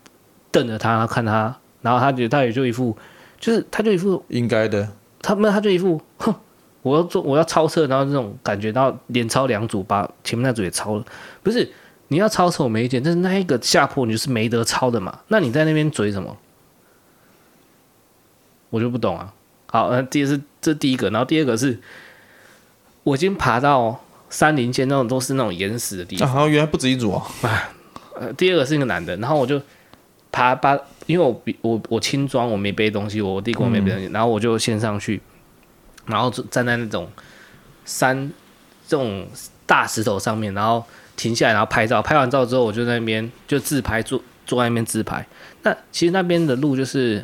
[0.51, 2.95] 瞪着他看他，然后他觉得他也就一副，
[3.39, 4.87] 就是他就一副应该的，
[5.21, 6.33] 他们他就一副哼，
[6.81, 11.05] 我要做我要超车，然后这种感觉，到连超两组，把前面那组也超了，
[11.43, 11.71] 不是。
[12.07, 15.17] 你要超车我没意见，但是那一个下坡你就是没得超的嘛？
[15.29, 16.35] 那你在那边嘴什么？
[18.69, 19.33] 我就不懂啊。
[19.67, 21.79] 好，呃，第一是这第一个，然后第二个是，
[23.03, 23.97] 我已经爬到
[24.29, 26.27] 山林间那种都是那种岩石的地方。
[26.27, 27.25] 啊，好，原来不止一组啊。
[28.19, 29.61] 呃，第二个是一个男的，然后我就
[30.33, 35.21] 爬爬，因为我比我我轻装，我没背东西，我弟跟我没背东西，嗯、然后我就先上去，
[36.05, 37.09] 然后站在那种
[37.85, 38.31] 山
[38.87, 39.27] 这种
[39.65, 40.83] 大石头上面，然后。
[41.17, 42.01] 停下来，然后拍照。
[42.01, 45.23] 拍完照之后，我就在那边就自拍，坐坐在那边自拍。
[45.61, 47.23] 那其实那边的路就是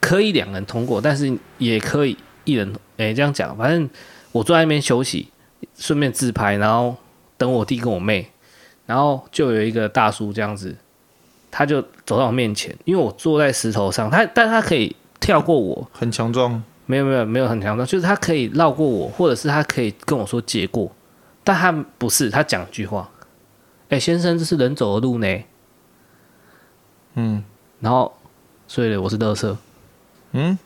[0.00, 2.72] 可以两个人通过，但是也可以一人。
[2.96, 3.90] 哎，这样讲，反正
[4.30, 5.28] 我坐在那边休息，
[5.76, 6.96] 顺便自拍，然后
[7.36, 8.30] 等我弟跟我妹。
[8.86, 10.74] 然后就有一个大叔这样子，
[11.52, 16.60] 他就走到我面前，因为我坐在石头上，他但他可以跳过我，很强壮。
[16.86, 20.90] 没有没有没有很强壮，就是他可以绕过我，或者是他可以跟我说借过。
[21.44, 23.08] 但他不是，他讲句话，
[23.84, 25.44] 哎、欸，先生，这是人走的路呢。
[27.14, 27.44] 嗯，
[27.80, 28.12] 然后，
[28.66, 29.56] 所以我是乐色。
[30.32, 30.58] 嗯，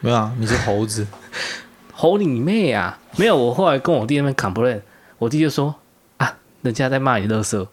[0.00, 1.06] 没有啊，你是猴子。
[1.92, 2.98] 猴你妹啊！
[3.16, 4.80] 没有，我后来跟我弟那边 complain，
[5.18, 5.74] 我弟就说
[6.16, 7.68] 啊，人家在骂你乐色。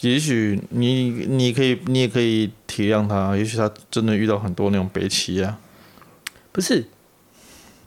[0.00, 5.58] 也许你你可以，你也可以体谅他，也许他真的遇到很多那种悲戚啊。
[6.52, 6.86] 不是，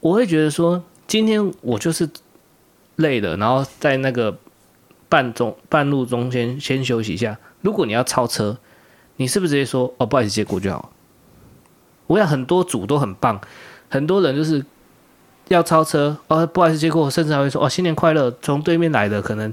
[0.00, 2.08] 我会觉得说，今天我就是。
[2.98, 4.38] 累了，然后在那个
[5.08, 7.36] 半中半路中间先休息一下。
[7.60, 8.56] 如果你要超车，
[9.16, 10.92] 你是不是直接说哦，不好意思，借过就好？
[12.06, 13.40] 我想很多组都很棒，
[13.88, 14.64] 很多人就是
[15.48, 18.30] 要超车哦，不好意思，借过，甚至还会说哦，新年快乐。
[18.40, 19.52] 从对面来的可能，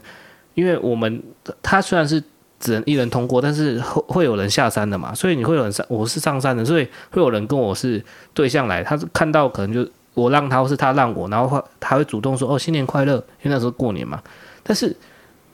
[0.54, 1.24] 因为我们
[1.64, 2.24] 他虽然是
[2.62, 8.02] 只能一人通过，但是会会有人下山的嘛，所以你会有人上，我是上山的，所以会有人跟我是
[8.34, 9.92] 对象来，他是看到可能就。
[10.14, 14.22] 我让他，或是他让我，然后他他会主动说：“哦，新年快乐！”因为那时候过年嘛。
[14.62, 14.94] 但是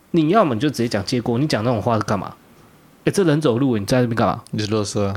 [0.10, 2.34] 你要么就直接讲借过，你讲那种话是干嘛？
[3.04, 4.44] 诶，这人走路，你在这边干嘛？
[4.50, 5.16] 你是乐色啊。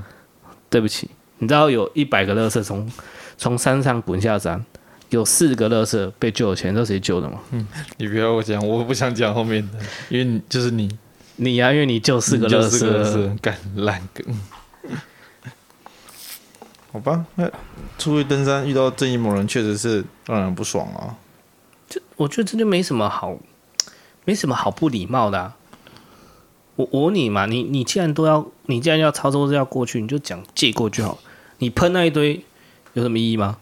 [0.68, 2.86] 对不起，你知道有一百个乐色从
[3.38, 4.62] 从山上滚下山，
[5.09, 7.38] 有四个乐色被救了钱都是谁救的吗？
[7.53, 7.66] 嗯，
[7.97, 9.78] 你不要我讲，我不想讲后面的，
[10.11, 10.86] 因为就是你，
[11.43, 14.26] 你呀、啊，因为你就是个乐色，干烂梗。
[16.93, 17.51] 好吧，那
[17.99, 21.16] 出去登山遇到正义某人，确实是让人不爽啊。
[21.88, 23.38] 这我觉得这就没什么好，
[24.26, 25.57] 没什么好不礼貌的啊。
[26.76, 31.18] 我我问你嘛，你你既然都要，你既然要操作是要过去，你就讲借过就好。
[31.59, 32.45] 你喷那一堆
[32.93, 33.57] 有什么意义吗？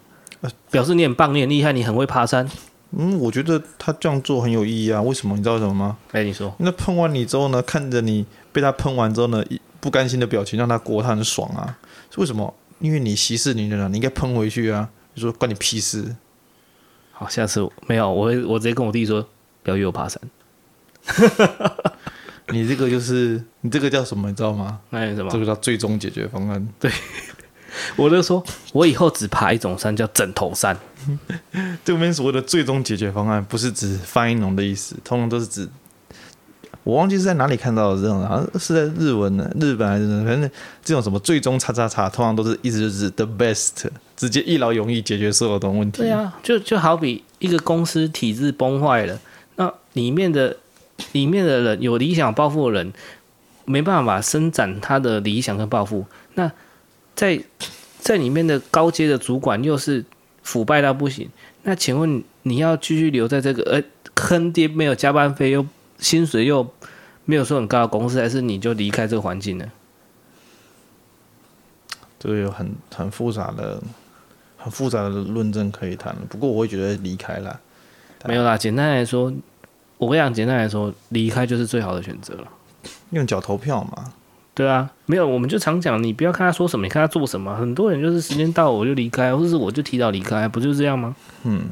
[0.73, 2.49] 表示你很棒，你很厉害，你很会爬山。
[2.93, 5.01] 嗯，我觉得他这样做很有意义啊。
[5.03, 5.37] 为什么？
[5.37, 5.97] 你知道为什么吗？
[6.13, 6.55] 哎，你说。
[6.59, 7.61] 那喷完你之后呢？
[7.63, 9.45] 看着你被他喷完之后呢，
[9.81, 11.79] 不甘心的表情让他过，他很爽啊。
[12.11, 12.55] 是为什么？
[12.81, 14.89] 因为你息事宁人啊，你应该喷回去啊！
[15.15, 16.17] 你说关你屁事。
[17.13, 19.21] 好，下次没有，我会我直接跟我弟说，
[19.65, 20.21] 不要约我爬山。
[22.51, 24.29] 你这个就是你这个叫什么？
[24.29, 24.81] 你知道吗？
[24.91, 25.31] 那什么？
[25.31, 26.67] 这个叫最终解决方案。
[26.79, 26.91] 对，
[27.97, 30.77] 我就说我以后只爬一种山，叫枕头山。
[31.85, 35.69] 这边所谓的最终解决方案，不是指翻译农的意思，通常都是指。
[36.85, 40.51] 我忘记是在哪里看到的这种，好像是在日文的日本还是反正
[40.83, 43.87] 这种什么最终叉叉叉，通常都是意思就是 the best，
[44.17, 45.99] 直接一劳永逸解决所有的问题。
[46.01, 49.21] 对啊，就就好比一个公司体制崩坏了，
[49.57, 50.57] 那里面的
[51.13, 52.91] 里面的人有理想抱负的人，
[53.67, 56.07] 没办法伸展他的理想跟抱负。
[56.35, 56.51] 那
[57.15, 57.39] 在
[58.09, 60.03] 在里面的高阶的主管又是
[60.43, 61.29] 腐败到不行。
[61.65, 63.83] 那请问你要继续留在这个呃
[64.15, 65.67] 坑爹没有加班费又
[65.99, 66.67] 薪水又
[67.27, 69.71] 没有说很高的公司，还是你就离开这个环境呢？
[72.19, 73.79] 这个有很很复杂的、
[74.57, 76.17] 很复杂的论证可以谈。
[76.31, 77.61] 不过我会觉得离开了，
[78.25, 78.57] 没有啦。
[78.57, 79.31] 简单来说，
[79.99, 82.49] 我跟你讲，简单来说，离开就是最好的选择了。
[83.11, 84.15] 用脚投票嘛？
[84.59, 87.55] 对啊，没有，我们就常讲，你不要看他说什么，你看他做什么。
[87.55, 91.15] 很多人就是时间到我就离开，或者是我就提早离开，不就是这样吗？
[91.45, 91.67] 嗯，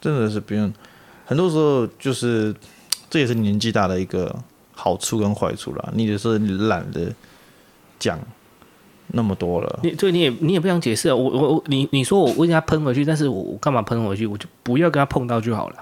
[0.00, 0.72] 真的是不用。
[1.24, 2.52] 很多时候就是
[3.08, 4.34] 这也是年纪大的一个
[4.72, 5.90] 好处跟坏处啦。
[5.94, 7.12] 你有时候懒得
[8.00, 8.18] 讲。
[9.10, 11.14] 那么多了，你对你也你也不想解释啊？
[11.16, 14.26] 我我我你你说我为他喷回去，但是我我干嘛喷回去？
[14.26, 15.76] 我就不要跟他碰到就好了。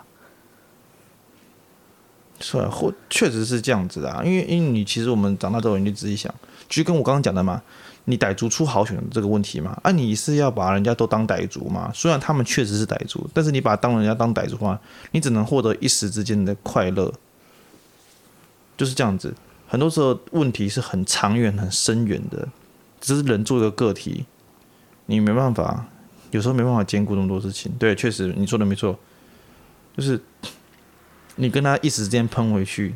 [2.40, 4.22] 是啊，或确实是这样子的啊。
[4.24, 6.32] 因为因为你其实我们长大之后，你就仔细想，
[6.68, 7.62] 就跟我刚刚讲的嘛，
[8.04, 11.90] 你傣族出好选这个问题嘛，啊，你是要把人家都当傣族嘛？
[11.94, 14.80] 虽然他们确实是傣族，但是你把当人家当傣族话，
[15.12, 17.12] 你只能获得一时之间的快乐，
[18.76, 19.34] 就是这样子。
[19.66, 22.48] 很多时候问题是很长远、很深远的。
[22.98, 24.24] 只是人做一个个体，
[25.04, 25.86] 你没办法，
[26.32, 27.70] 有时候没办法兼顾那么多事情。
[27.78, 28.98] 对，确实你说的没错，
[29.96, 30.20] 就是
[31.36, 32.94] 你跟他一时间喷回去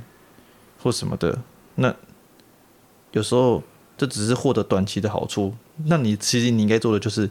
[0.82, 1.38] 或什么的，
[1.76, 1.94] 那
[3.12, 3.62] 有时候
[3.96, 5.54] 这只是获得短期的好处。
[5.86, 7.30] 那你其实你应该做的就是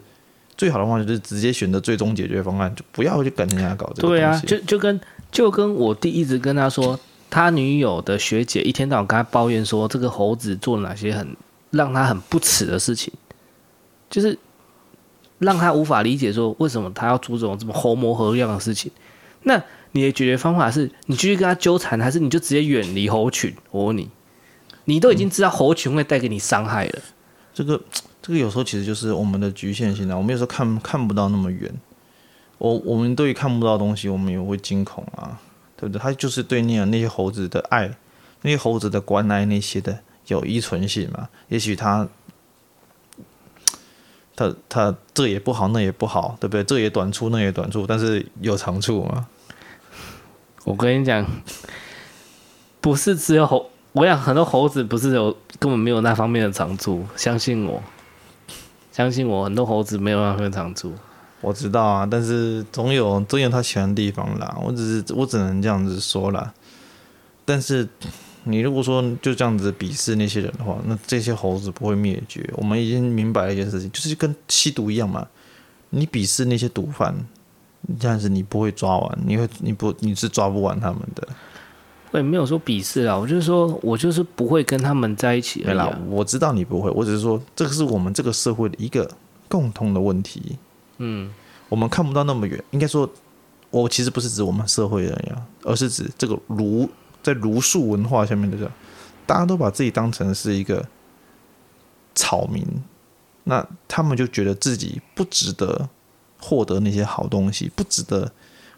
[0.57, 4.07] 最好的话，就是直接选择最终解决方案，就不要去跟人家搞这个。
[4.07, 4.99] 对啊，就就跟
[5.31, 6.99] 就跟我弟一直跟他说，
[7.29, 11.35] 他女友的学姐一天到晚跟他抱怨说，这个猴子做了哪些很。
[11.71, 13.13] 让他很不齿的事情，
[14.09, 14.35] 就是
[15.37, 18.91] 让他无法理解说为什么他要做这种这么猴模猴样的事情。
[19.43, 23.53] 那你的解决方法是你继续跟他纠缠，还是你就直接远离猴群？
[23.71, 24.09] 我问你，
[24.85, 26.99] 你都已经知道猴群会带给你伤害了。
[27.53, 27.81] 这个
[28.21, 30.15] 这个有时候其实就是我们的局限性啊。
[30.15, 31.73] 我们有时候看看不到那么远，
[32.57, 35.39] 我我们对于看不到东西，我们也会惊恐啊，
[35.75, 36.01] 对不对？
[36.01, 37.89] 他就是对那那些猴子的爱，
[38.41, 39.99] 那些猴子的关爱那些的。
[40.27, 41.27] 有依存性嘛？
[41.47, 42.07] 也许他，
[44.35, 46.63] 他他这也不好，那也不好，对不对？
[46.63, 49.27] 这也短处，那也短处，但是有长处嘛？
[50.63, 51.25] 我跟你讲，
[52.81, 57.81] 不是只有猴，我想很多猴子不是有根本没有那方面的长处，相信我，
[58.91, 60.93] 相信我，很多猴子没有那方面的长处。
[61.41, 64.57] 我知道啊，但是总有总有他喜欢的地方啦。
[64.63, 66.53] 我只是我只能这样子说啦，
[67.45, 67.87] 但是。
[68.45, 72.49] 你如果说就这样子鄙视那些人的话，那这些猴子不会灭绝。
[72.55, 75.27] 我们已经明白了一件事情，就是跟吸毒一样嘛。
[75.89, 77.13] 你鄙视那些毒贩，
[77.99, 81.27] 但是你不会抓完，你会你不你是抓不完他们的。
[82.11, 85.63] 我也没有说鄙视啊，我就是说我就是不会跟他们在一起。
[85.63, 89.09] 对啦，我知道你不会，我只是说这个是我们这个社会的一个
[89.47, 90.57] 共同的问题。
[90.97, 91.31] 嗯，
[91.69, 92.63] 我们看不到那么远。
[92.71, 93.09] 应该说，
[93.69, 96.89] 我其实不是指我们社会的人呀，而是指这个儒。
[97.21, 98.71] 在儒术文化下面的这，
[99.25, 100.87] 大家都把自己当成是一个
[102.15, 102.65] 草民，
[103.43, 105.89] 那他们就觉得自己不值得
[106.39, 108.31] 获得那些好东西，不值得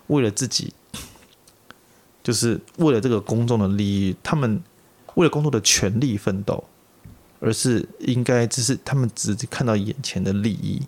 [0.07, 0.74] 为了自己，
[2.24, 4.62] 就是为了这个公众的利益，他们
[5.16, 6.64] 为了工作的权利奋斗，
[7.39, 10.82] 而是应该只是他们只看到眼前的利益，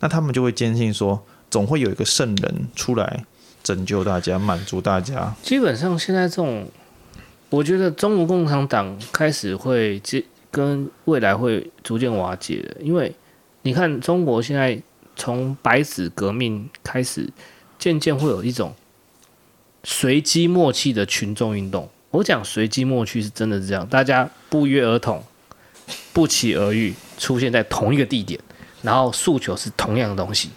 [0.00, 3.24] 那他们就会坚信说，总会有一个圣人出来。
[3.62, 5.34] 拯救大家，满足大家。
[5.42, 6.68] 基本上现在这种，
[7.48, 9.98] 我觉得中国共产党开始会
[10.50, 13.16] 跟未来会逐渐瓦解的，因为
[13.62, 14.78] 你看中国现在
[15.16, 17.28] 从白纸革命开始，
[17.78, 18.74] 渐渐会有一种
[19.82, 21.88] 随机默契的群众运动。
[22.10, 25.22] 我讲随机默契是真的是这样，大家不约而同、
[26.12, 28.38] 不期而遇出现在同一个地点，
[28.82, 30.50] 然后诉求是同样的东西。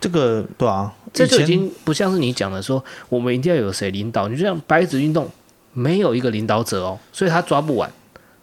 [0.00, 4.28] 这个对啊，这就已经不像是你讲的说，我们一定要有谁领导。
[4.28, 5.30] 你就像白纸运动，
[5.72, 7.90] 没有一个领导者哦，所以他抓不完，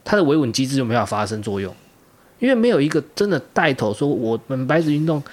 [0.03, 1.75] 他的维稳机制就没法发生作用，
[2.41, 5.23] 因为没有一个真的带头说，我们白纸运动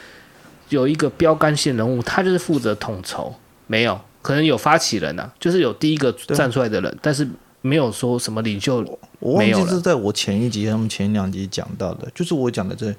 [0.68, 3.34] 有一个标杆性人物，他就是负责统筹。
[3.66, 7.28] 没有，可能有发起人啊，就是有第一个站出来的人，但是
[7.62, 8.84] 没有说什么领袖。
[9.18, 12.94] 我忘记是在我前一集他们前两集讲到的，就是我讲的这。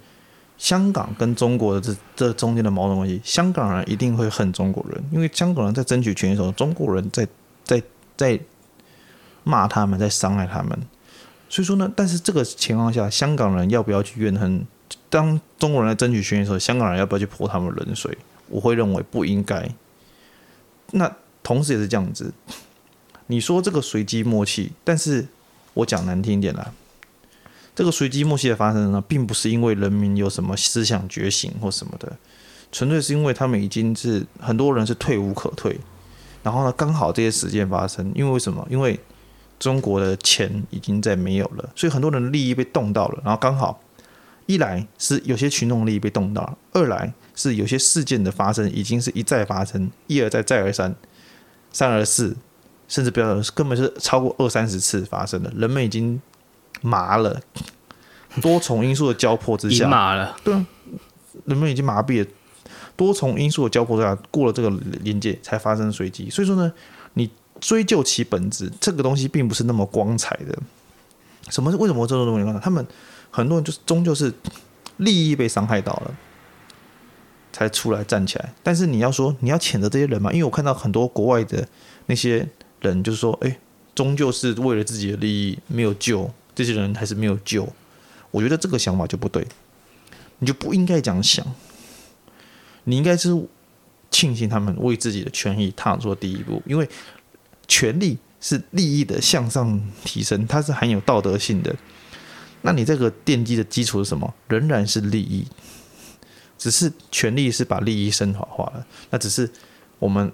[0.57, 7.25] 香港跟中国的这这中间的矛盾关系，香港人一定会恨中国人，因为香港人在争取权益的时候，中国人在
[7.63, 7.81] 在
[8.17, 8.37] 在
[9.45, 10.77] 骂他们，在伤害他们。
[11.49, 14.65] 所以说呢，但是这个情况下，香港人要不要去怨恨？
[15.09, 18.17] 当中国人来争取权益的时候，香港人要不要去泼他们冷水？
[18.47, 19.69] 我会认为不应该。
[20.91, 22.31] 那同时也是这样子，
[23.27, 25.27] 你说这个随机默契，但是
[25.73, 26.71] 我讲难听一点啦，
[27.75, 32.17] 这个随机默契的发生呢，并不是因为人民有什么思想觉醒或什么的，
[32.71, 35.79] 纯粹是因为他们已经是很多人是退无可退，
[36.43, 38.67] 然后呢，刚好这些事件发生，因为为什么？
[38.69, 38.99] 因为
[39.59, 43.79] 中国的钱已经在没有了，所以很多人的利益被动到了，然后刚好
[44.45, 50.95] 一来是有些群众利益被动到了，二来是有些事件的发生已经是一再发生，一而再再而三，
[51.71, 52.35] 三而四。
[52.87, 56.19] 甚至不要根本是超过二三十次发生的，人们已经
[56.81, 57.39] 麻了，
[58.41, 60.65] 多重因素的交迫之下，麻了，对啊，
[61.45, 62.27] 人们已经麻痹了，
[62.95, 64.71] 多重因素的交迫之下，过了这个
[65.03, 66.31] 临界才发生随机。
[66.31, 66.73] 所以说呢，
[67.13, 67.29] 你
[67.59, 70.57] 追究其本质，这个东西并不是那么光彩的。
[71.49, 71.71] 什么？
[71.77, 72.59] 为什么这种东西呢？
[72.63, 72.85] 他们
[73.29, 74.33] 很多人就是终究是
[74.97, 76.15] 利益被伤害到了，
[77.51, 78.53] 才出来站起来。
[78.63, 80.31] 但是你要说你要谴责这些人嘛？
[80.31, 81.67] 因为我看到很多国外的
[82.05, 82.47] 那些。
[82.81, 83.59] 人就是说，哎，
[83.93, 87.67] 终究是为了自己的利益，没有救这些人，还是没有救。
[88.31, 89.45] 我觉得这个想法就不对，
[90.37, 91.45] 你就不应该这样想。
[92.85, 93.37] 你应该是
[94.09, 96.87] 庆幸他们为自己的权益踏出第一步，因为
[97.69, 101.73] 权力是利益的向上提升，它是含有道德性的。
[102.63, 104.33] 那你这个奠基的基础是什么？
[104.49, 105.47] 仍然是利益，
[106.57, 108.85] 只是权力是把利益升华化了。
[109.11, 109.49] 那只是
[109.99, 110.29] 我们。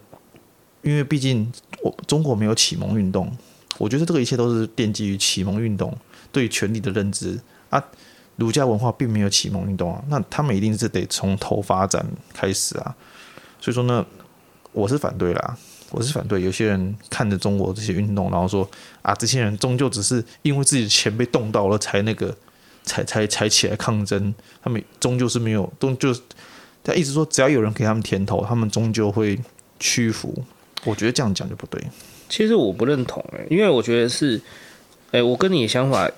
[0.82, 3.36] 因为毕竟我中国没有启蒙运动，
[3.80, 5.92] 我觉得这个一切都是奠基于启蒙运动
[6.32, 7.40] 对权力的认知
[7.72, 7.84] 啊。
[8.36, 12.06] 儒家文化并没有启蒙运动啊，那他们一定是得从头发展
[12.36, 12.96] 开始啊。
[13.60, 14.06] 所以说呢，
[14.74, 15.58] 我是反对啦，
[15.92, 16.42] 我是反对。
[16.42, 18.70] 有些人看着中国这些运动，然后说
[19.02, 22.36] 啊，这些人终究只是因为自己的钱被动到了，才那个
[22.84, 24.34] 才才才起来抗争。
[24.64, 26.14] 他们终究是没有，终究
[26.84, 29.40] 他一直说，只要有人给他们甜头，他们终究会
[29.80, 30.44] 屈服。
[30.84, 31.82] 我觉得这样讲就不对。
[32.30, 34.40] 其实我不认同诶，因为我觉得是，
[35.12, 36.10] 诶，我跟你的想法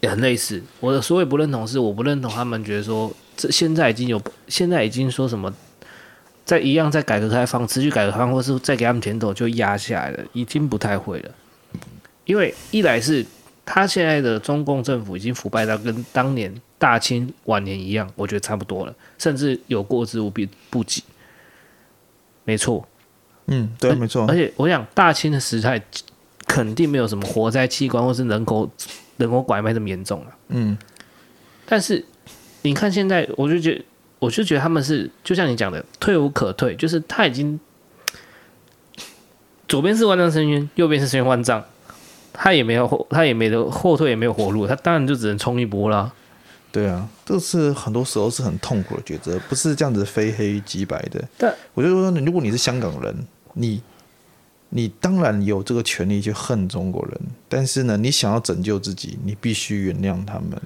[0.00, 0.62] 也很类似。
[0.80, 5.52] 我的所谓不认同是，我不认同他们觉得说，这现在已经有，现在已经说什么，
[6.46, 11.30] 在一样在改革开放、持续改革开放，或是再给他们甜头就压下来了，已经不太会了。
[12.24, 13.26] 因为一来是
[13.64, 20.40] 他现在的中共政府已经腐败到跟当年大清晚年一样，我觉得差不多了，甚至有过之无不
[20.70, 21.02] 不及。
[22.44, 22.86] 没错。
[23.48, 24.26] 嗯，对，没错。
[24.28, 25.80] 而且我想，大清的时代
[26.46, 28.68] 肯定没有什么火灾、器官或是人口
[29.16, 30.36] 人口拐卖这么严重啊。
[30.48, 30.76] 嗯，
[31.64, 32.04] 但是
[32.62, 33.84] 你看现在，我就觉得，
[34.18, 37.58] 我就觉得他们是就像你讲的，退无可退，就是他已经
[39.68, 41.62] 左边是万丈深渊，右边是深渊万丈，
[42.32, 46.12] 他也没有后，他也没得后退，也没有活路，他当然就只能冲一波了。
[46.72, 51.22] 对啊，这是很多时候是很痛苦的抉择，不是这样子非黑即白的。
[51.38, 53.14] 但我就说，如果你是香港人，
[53.54, 53.80] 你，
[54.70, 60.60] 你当然有这个权利去恨中国人，但是呢，你想要拯救自己，你必须原谅他们。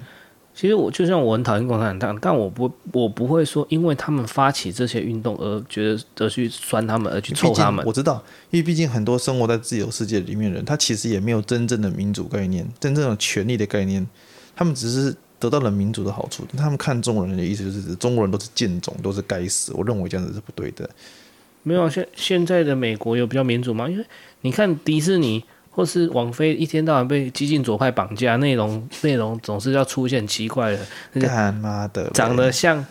[0.61, 7.83] 其实我就像我很讨厌共产党，但我不，我不会说因为他们发起这些运动而觉得而去酸他们，而去臭他们。
[7.83, 14.05] 我知道，因为毕竟很多生活在自由世界里面的人，他其实也没有真正的民主概念，真正的权利的概念，
[14.55, 16.45] 他们只是得到了民主的好处。
[16.55, 19.73] 他们看中国人的意思就是，中国人都是贱种，都是该死。
[19.73, 20.87] 我认为这样子是不对的。
[21.63, 23.89] 没有，现现在的美国有比较民主吗？
[23.89, 24.05] 因为
[24.41, 30.79] 你看迪士尼或是网飞，一天到晚被激进左派绑架，内容 内容总是要出现奇怪的，
[31.21, 32.85] 干妈的，长得像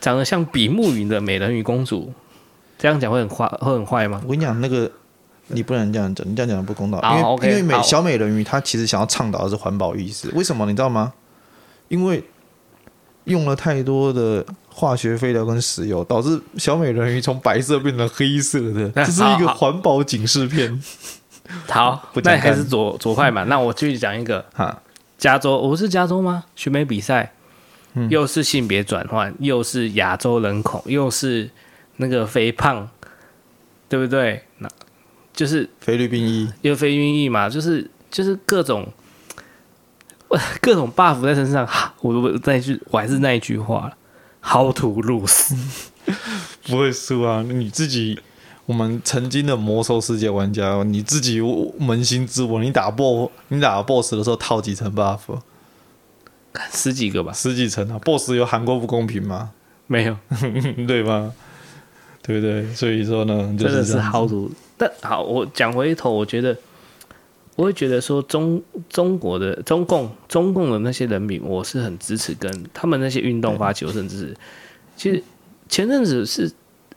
[0.00, 2.12] 长得像比目鱼的美人鱼公主，
[2.78, 4.22] 这样讲会很坏，会很坏吗？
[4.24, 4.90] 我跟你讲，那个
[5.48, 6.98] 你不能这样讲，你这样讲不公道。
[7.02, 11.12] 因为 okay, 因为美小美人鱼她其实想要倡导的是环保意识，为什么你知道吗？
[11.88, 12.24] 因为
[13.24, 14.44] 用了太多的。
[14.72, 20.80] 化学废料跟石油导致小美人鱼从白色变成黑色的， 这是一个环保警示片。
[21.68, 23.44] 好，那还是左左派嘛？
[23.44, 24.80] 那我继续讲一个 哈，
[25.18, 26.44] 加州，我是加州吗？
[26.56, 27.32] 选美比赛，
[28.08, 31.50] 又是性别转换，又是亚洲人口，又是
[31.96, 32.88] 那个肥胖，
[33.88, 34.42] 对不对？
[34.58, 34.68] 那
[35.32, 38.86] 就是菲律宾裔，又菲律宾裔嘛，就是就是各种
[40.60, 41.66] 各种 buff 在身上。
[42.00, 43.92] 我我那一句，我还是那一句话
[44.42, 45.54] How to lose？
[46.66, 47.42] 不会输啊！
[47.42, 48.18] 你自己，
[48.66, 55.18] 我们曾经的魔兽世界玩家，你自己扪心自问，你打 BOSS，你打 BOSS 的时候套几层 buff？
[56.72, 59.52] 十几个吧，十几层啊！BOSS 有韩国不公平吗？
[59.86, 60.16] 没有，
[60.86, 61.32] 对吗？
[62.22, 62.72] 对不对？
[62.74, 64.50] 所以说呢，就是、真的是 How to。
[64.76, 66.56] 但好，我讲回头，我觉得。
[67.56, 74.36] 我会觉得说中中国的中共中共的那些人民，我是很支持跟他们那些运动发起，我甚至是
[74.96, 75.22] 其实
[75.68, 76.50] 前阵子是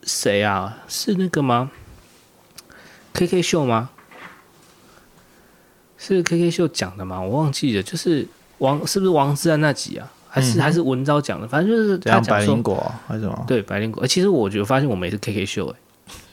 [0.04, 0.78] 谁啊？
[0.88, 1.70] 是那个吗
[3.12, 3.90] ？K K 秀吗？
[5.96, 7.20] 是 K K 秀讲的吗？
[7.20, 8.26] 我忘记了，就是
[8.58, 10.10] 王是不是王志安那集啊？
[10.28, 11.46] 还是、嗯、还是文昭讲的？
[11.46, 13.44] 反正就是他讲百灵果、啊、还是什么？
[13.46, 14.06] 对，白灵果。
[14.06, 15.78] 其实我觉得发现我们也是 K K 秀哎、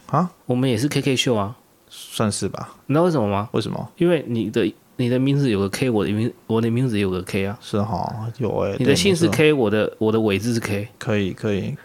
[0.07, 1.55] 欸，啊，我们也是 K K 秀啊，
[1.88, 2.76] 算是吧？
[2.88, 3.47] 你知道为什么吗？
[3.51, 3.89] 为什么？
[3.97, 8.78] 因为你的你的名字有个 K，我的名我的名字也有个 K 啊，是哈，有哎、欸。
[8.80, 11.78] 你的姓是 K，我的我的尾字是 K，可以可以。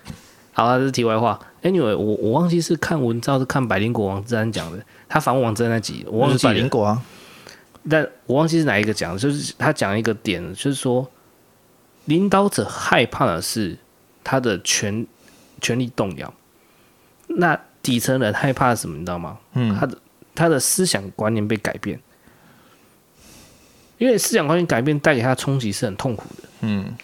[0.57, 1.39] 好了，这是题外话。
[1.63, 7.03] Anyway，我我忘记是看文昭是看百灵果王志安讲的，他访问王志安那集，我忘记百灵果啊。
[7.91, 11.07] 但我忘记是哪一个讲的，就是他讲一个点，就是说，
[12.07, 13.77] 领导者害怕的是
[14.25, 15.07] 他的权
[15.61, 16.33] 权力动摇，
[17.27, 18.97] 那底层人害怕什么？
[18.97, 19.39] 你知道吗？
[19.53, 19.99] 嗯，他的
[20.35, 22.01] 他的思想观念被改变，
[23.99, 26.49] 因为思想观念改变带给他的冲击是很痛苦的。
[26.63, 26.97] 嗯，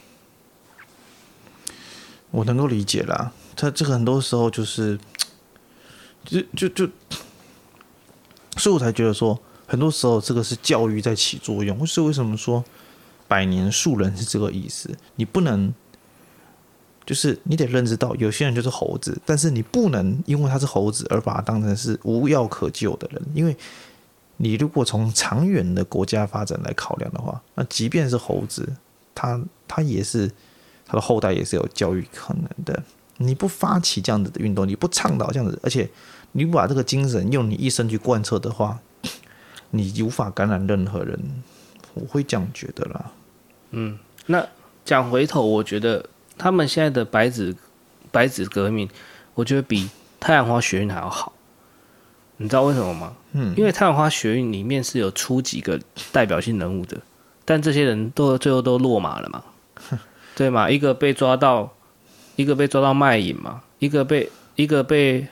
[2.31, 3.31] 我能够理解啦，
[3.63, 4.99] 他这个很多时候就是，
[6.25, 6.89] 就就就，
[8.57, 9.39] 所以我才觉得说。
[9.65, 11.87] 很多时候，这个是教育在起作用。
[11.87, 12.63] 是为什么说
[13.27, 14.91] 百年树人是这个意思？
[15.15, 15.73] 你不能，
[17.07, 23.23] 就是你得认知到，有些人就是猴子，但是你不能因为他是猴子而把他当成是无药可救的人。
[23.33, 23.57] 因为
[24.37, 28.71] 你如果从长远的国家发展来考量的话，那即便是猴子，
[29.15, 30.31] 他他也是
[30.85, 32.83] 他的后代也是有教育可能的。
[33.27, 35.89] 你不发起这样子的运动，你不倡导这样子，而且
[36.33, 38.79] 你不把这个精神用你一生去贯彻的话。
[39.75, 41.19] 你无法感染任何人，
[41.95, 43.11] 我会这样觉得啦。
[43.71, 44.47] 嗯，那
[44.85, 46.05] 讲回头，我觉得
[46.37, 47.57] 他们现在的白纸
[48.11, 48.87] 白纸革命，
[49.33, 49.89] 我觉得比
[50.21, 51.33] 太阳花学运还要好。
[52.37, 53.17] 你知道为什么吗？
[53.33, 55.81] 嗯，因为太阳花学运里面是有出几个
[56.13, 56.99] 代表性人物的，
[57.47, 59.43] 但这些人都最后都落马了嘛，
[60.37, 60.69] 对嘛？
[60.69, 61.73] 一个被抓到，
[62.37, 65.27] 一个被抓到卖淫嘛，一个被一个被。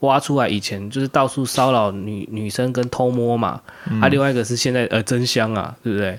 [0.00, 3.58] 挖出来以前就是到处骚扰女女生跟偷摸嘛，
[3.90, 6.18] 嗯、啊，另外一个是现在呃真香啊，对不对？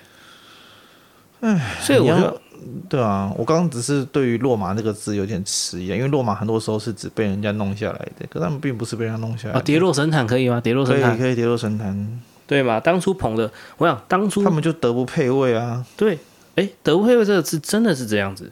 [1.41, 2.41] 哎，所以我就
[2.89, 9.59] 对啊，我刚刚只是对于落马这个字有点迟疑，因为落马很多时候是指被人家弄下来的，可他们并不是被人家弄下来的。
[9.59, 10.59] 啊，跌落神坛可以吗？
[10.59, 12.79] 跌落神坛可以，可以跌落神坛，对嘛？
[12.79, 15.85] 当初捧的，我想当初他们就德不配位啊。
[15.95, 16.17] 对，
[16.55, 18.51] 哎，德不配位这个字真的是这样子，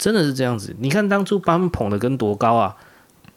[0.00, 0.74] 真的是这样子。
[0.80, 2.74] 你看当初把他们捧的跟多高啊？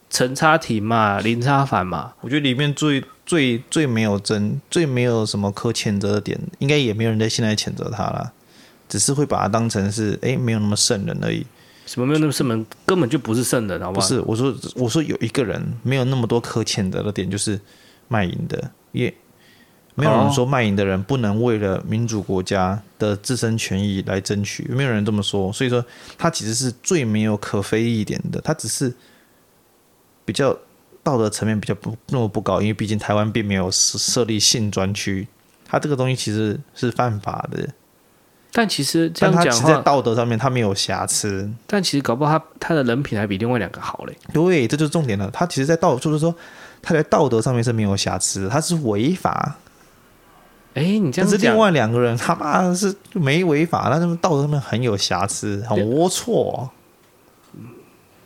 [0.09, 8.31] 陈差廷嘛，林差凡嘛，我觉得里面最最最没有争，最没有什么可谴责的点，应该也没有人在现在谴责他了，
[8.87, 11.43] 只是会把他当成是哎，没有那么圣人而已。
[11.87, 14.07] 什么没有那么圣人，根本就不是圣人，好不好？
[14.07, 17.59] 不是，我说我说有一个人没有那么多可谴责的点，就是
[18.07, 19.11] 卖淫的，也
[19.95, 25.51] 没有人说卖淫的人不能为了民主国家的自身权益来争取，没有人这么说。
[25.51, 25.83] 所以说
[26.17, 28.93] 他其实是最没有可非议点的，他只是。
[30.25, 30.57] 比较
[31.03, 35.27] 道德层面比较不那么不高，因为毕竟台湾并没有设设立性专区，
[35.65, 37.67] 他这个东西其实是犯法的。
[38.53, 41.51] 但其实这样讲，在道德上面他没有瑕疵。
[41.67, 44.17] 但其实搞不好他他的人品还比另外两个好嘞。
[44.31, 45.29] 对，这就是重点了。
[45.29, 46.33] 他其实，在道就是说
[46.81, 49.57] 他在道德上面是没有瑕疵，他是违法。
[50.73, 56.69] 哎，你这样讲，是另外两个人他妈是没违法，但是道德上面很有瑕疵，很龌龊。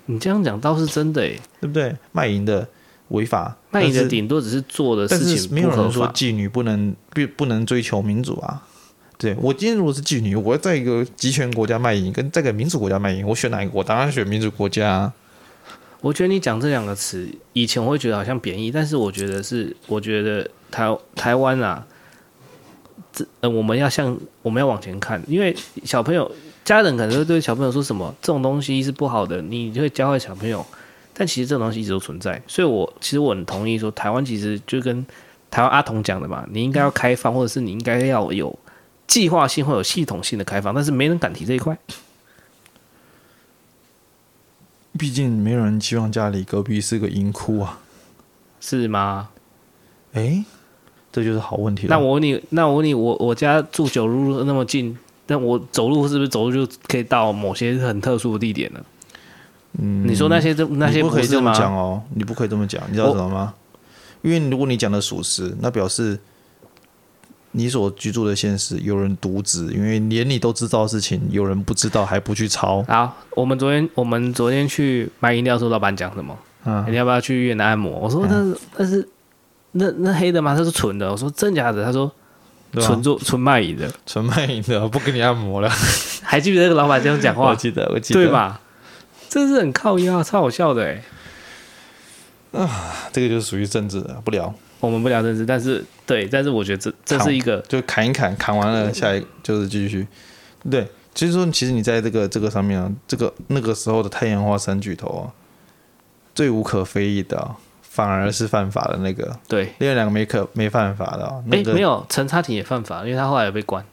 [0.05, 1.93] 你这样讲倒是真的诶，对不对？
[2.13, 2.65] 卖淫的
[3.09, 8.63] 违法，卖淫的顶多只是做的事情，没有人说妓女不能不不能追求民主啊。
[9.17, 13.71] 对，我今天如果是妓女，我要在一个集权国家卖淫，跟在一个民主国家卖淫，我选哪一个？
[13.73, 15.13] 我当然选民主国家啊。
[15.99, 21.85] 我觉得你讲这两个词，以前我会觉得好像贬义，但是我觉得是，我觉得台台湾啊，
[23.11, 26.31] 这呃，我们要向我们要往前看，因为小朋友。
[26.67, 30.65] 家人可能会对小朋友说什么，这种东西是不好的，你就会教坏小朋友。
[31.13, 35.05] 但其实这种东西一直都存在，所以我其实我很同意说，台湾其实就跟
[35.49, 38.53] 台湾阿童讲的嘛，你应该要开放，或者是你应该要有
[39.07, 41.77] 计划性或有系统性的开放，但是没人敢提这一块。
[44.99, 47.79] 毕竟没有人希望家里隔壁是个银窟啊，
[48.59, 49.29] 是吗？
[50.11, 50.43] 诶，
[51.17, 51.89] 这就是好问题了。
[51.89, 54.95] 那我问你，那我问你，我我家住九如那么近。
[55.29, 58.79] 但我走路是不是走路就可以到某些很特殊的地点呢？
[59.77, 63.53] 嗯，你说那些这那些不可以这么讲哦，你不可以这么讲，你知道什么吗？
[64.21, 66.17] 因为如果你讲的属实，那表示
[67.51, 72.81] 你所居住的现实有人渎职，因为连你都知道的事情，有人不知道还不去抄。
[72.83, 76.37] 好，我们昨天我们昨天去买饮料的时候，老板讲什么？
[76.63, 77.91] 嗯，你要不要去医院按摩？
[77.99, 79.09] 我说那是那是
[79.73, 80.55] 那那黑的吗？
[80.55, 81.11] 他说纯的。
[81.11, 81.83] 我说真假的？
[81.83, 82.11] 他说。
[82.73, 85.69] 纯做纯卖淫的，纯卖淫的，不给你按摩了。
[86.21, 87.49] 还记得那个老板这样讲话？
[87.49, 88.59] 我记得，我记得，对吧？
[89.29, 91.01] 这是很靠腰，超好笑的哎。
[92.51, 94.53] 啊，这个就是属于政治的，不聊。
[94.81, 100.05] 我们不聊政治，但是对，但是我觉得这这是一个，就砍一砍，砍完了，下一就是继续。
[100.69, 105.23] 对，其实说，其实你在这个这个上面啊，这个那个时候的太阳花三巨头啊，
[106.35, 107.55] 最无可非议的、啊，
[107.97, 109.35] 反而是犯法的那个。
[109.47, 111.41] 对，另外两个没可没犯法的、啊。
[111.45, 113.83] 哎、那个，没有，陈插廷也犯法，因为他后来有被关，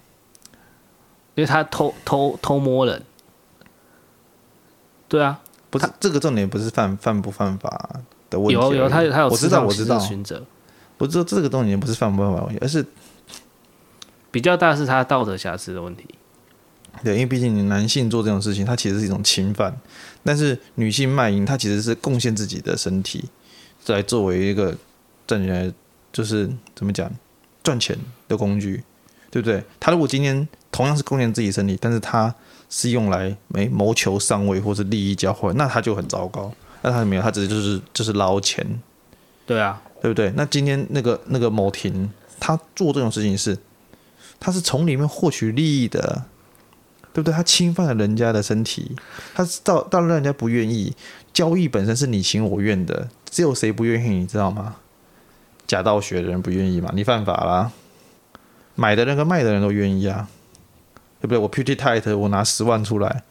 [1.35, 3.03] 因为他偷偷偷摸人。
[5.09, 5.41] 对啊，
[5.71, 8.53] 不是这个重点，不是犯犯不犯法的问题。
[8.53, 9.99] 有有，他有他有，我知道我知道。
[10.99, 12.85] 我知道这个重点不是犯不犯法问题，而是
[14.31, 16.05] 比较大是他道德瑕疵的问题。
[17.03, 19.73] 对，因为毕竟你男性做这种事情，他其实是一种侵犯；
[20.23, 23.25] 但是女性卖淫，她其实是贡献自己的身体，
[23.93, 24.76] 来作为一个
[25.26, 25.72] 赚钱，
[26.12, 27.11] 就是怎么讲
[27.62, 28.82] 赚钱的工具，
[29.30, 29.62] 对不对？
[29.78, 32.35] 他如果今天同样是贡献自己身体，但是他
[32.70, 36.53] 是用来没谋求上位或是利益交换，那他就很糟糕。
[36.82, 38.80] 那他没有，他直接就是就是捞钱。
[39.45, 39.82] 对啊。
[40.05, 40.30] 对不对？
[40.37, 43.57] 那今天那个那个某婷，他做这种事情是，
[44.39, 46.26] 他是从里面获取利益的，
[47.11, 47.32] 对不对？
[47.32, 48.95] 他侵犯了人家的身体，
[49.32, 50.95] 他到到让人家不愿意
[51.32, 54.11] 交易本身是你情我愿的，只有谁不愿意？
[54.11, 54.76] 你知道吗？
[55.66, 56.93] 假道学的人不愿意嘛？
[56.95, 57.72] 你犯法啦，
[58.76, 60.28] 买的人跟卖的人都愿意啊，
[61.20, 61.39] 对不对？
[61.39, 63.24] 我 pretty tight，我拿十万出来，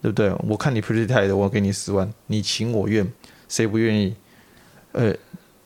[0.00, 0.34] 对不对？
[0.48, 3.06] 我看你 pretty tight，我给你十万，你情我愿，
[3.48, 4.16] 谁不愿意？
[4.90, 5.14] 呃。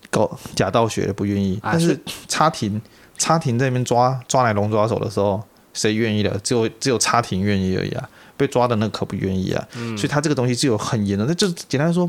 [0.09, 2.80] 搞假道学的不愿意，但是差庭
[3.18, 5.42] 差庭在那边抓抓来龙抓手的时候，
[5.74, 6.38] 谁愿意的？
[6.38, 8.09] 只有只有差庭愿意而已啊！
[8.36, 9.68] 被抓的那可不愿意啊！
[9.76, 12.09] 嗯、所以他这个东西是有很严的，那就简单说，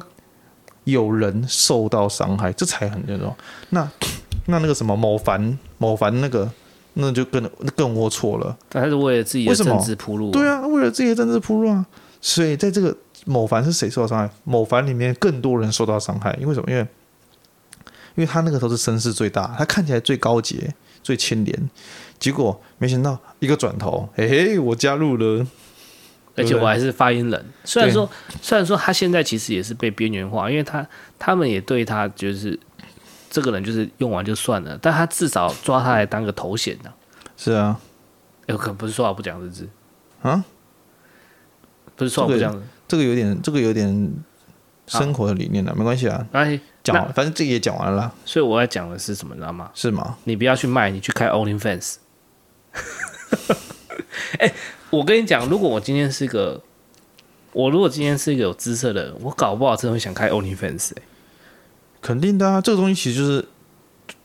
[0.88, 3.35] 有人受到伤害，这才很严重。
[3.71, 3.89] 那
[4.45, 6.49] 那那个什么某凡某凡那个，
[6.93, 7.43] 那就更
[7.75, 8.57] 更龌龊了。
[8.69, 11.85] 他是为了自己的政治铺路，对啊，为了自己的政治铺路啊！
[12.21, 14.29] 所以在这个某凡是谁受到伤害？
[14.45, 16.71] 某凡里面更多人受到伤害，因为什么？
[16.71, 16.81] 因为
[18.15, 20.73] 因为他那个时候是声势最大，他看起来最高洁、
[21.03, 21.69] 最清廉，
[22.17, 25.45] 结果没想到一个转头，嘿嘿，我加入了，
[26.38, 27.45] 而且我还是发言人。
[27.65, 28.09] 虽然说，
[28.41, 30.88] 虽然说他现在其实也是被边缘化，因为他
[31.19, 32.57] 他们也对他就是
[33.29, 36.93] 这个人就是用完就算了，但他至少抓他来当个头衔呢。
[37.35, 37.79] 是啊，
[38.45, 39.67] 有可能不是说话不讲日子
[40.21, 40.43] 啊，
[41.95, 44.13] 不是说话不讲、这个，这个有点，这个有点
[44.88, 46.25] 生活的理念了，没关系啊。
[46.31, 46.59] 哎。
[46.83, 49.69] 讲，反正这个也讲完了，所以我要讲的是什么，你知道吗？
[49.73, 50.17] 是吗？
[50.23, 51.95] 你不要去卖，你去开 OnlyFans。
[54.39, 54.53] 哎、欸，
[54.89, 56.61] 我跟你讲，如果我今天是一个，
[57.51, 61.01] 我如果今天是一个有姿色的人，我搞不好真的会想开 OnlyFans、欸。
[62.01, 63.45] 肯定的啊，这个东西其实就是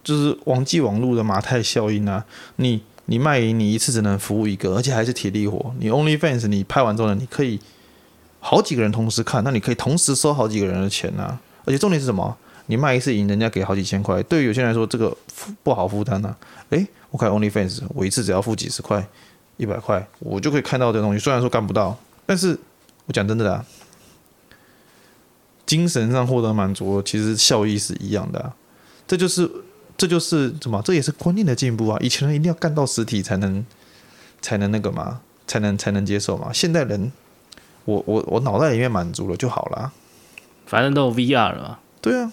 [0.04, 2.24] 就是网际网络的马太效应啊。
[2.56, 5.74] 你你卖淫，你一次只能服务一个，而且还是体力活。
[5.80, 7.58] 你 OnlyFans，你拍完之后呢，你可以
[8.38, 11.40] 好几个人同时看，那你可以同时收好几个人的钱啊。
[11.64, 12.36] 而且重点是什么？
[12.66, 15.16] 你卖一次淫，人家给好几千块，对于有些人来说，这个
[15.64, 16.34] 不好负担呐。
[16.70, 19.04] 诶，我开 OnlyFans，我一次只要付几十块、
[19.56, 21.18] 一百块，我就可以看到这东西。
[21.18, 21.96] 虽然说干不到，
[22.26, 22.58] 但是
[23.06, 23.64] 我讲真的啊，
[25.66, 28.54] 精神上获得满足，其实效益是一样的啊。
[29.06, 29.50] 这就是，
[29.96, 30.80] 这就是什么？
[30.82, 31.98] 这也是观念的进步啊！
[32.00, 33.64] 以前人一定要干到实体才能，
[34.40, 36.52] 才能那个嘛，才能才能接受嘛。
[36.52, 37.12] 现代人，
[37.84, 39.92] 我我我脑袋里面满足了就好了，
[40.66, 41.78] 反正都有 VR 了嘛。
[42.00, 42.32] 对啊，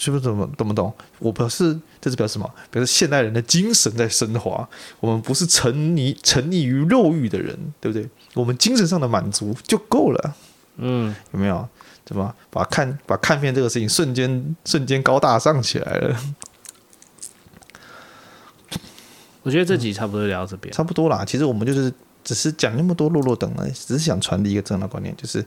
[0.00, 0.90] 是不是怎么懂不懂？
[1.18, 2.50] 我表示这是表示什么？
[2.70, 4.66] 表示现代人的精神在升华。
[4.98, 8.08] 我们不是沉溺沉溺于肉欲的人，对不对？
[8.32, 10.34] 我们精神上的满足就够了。
[10.78, 11.68] 嗯，有没有？
[12.06, 16.16] 怎么把看把看片这个事情瞬间瞬间高大上起来了？
[19.42, 21.26] 我觉得这集差不多聊到这边，嗯，差不多啦。
[21.26, 21.92] 其实我们就是
[22.24, 25.44] 只是讲那么多落落等了，只是想传递一个这样的观念，就是。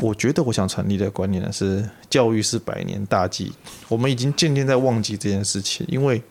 [0.00, 3.52] 我觉得我想传递的观念呢是，教育是百年大计。
[3.88, 6.22] 我们已经渐渐在忘记这件事情，因为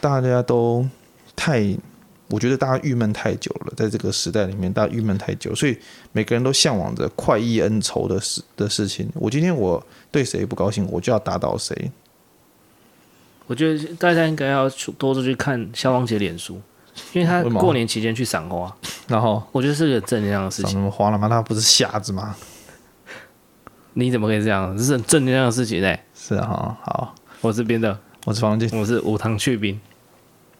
[0.00, 0.86] 大家都
[1.34, 1.76] 太，
[2.28, 5.78] 我觉得大家郁闷太久了，在这个时代里面，大家郁闷太久，所以
[6.12, 9.08] 每个人都向往着快意恩仇的事的事情。
[9.14, 11.90] 我今天我对谁不高兴，我就要打倒谁。
[13.46, 16.60] 我觉得大家应该要多多去看萧煌奇脸书，
[17.14, 20.72] 因为他过年期间去赏花，然后我觉得是个正能量的事情。
[20.72, 21.30] 赏什么花了吗？
[21.30, 22.36] 他不是瞎子吗？
[23.98, 24.76] 你怎么可以这样？
[24.78, 25.98] 这是很正能量的事情嘞。
[26.14, 29.76] 是啊，好，我是边的，我是方进，我是无糖去冰。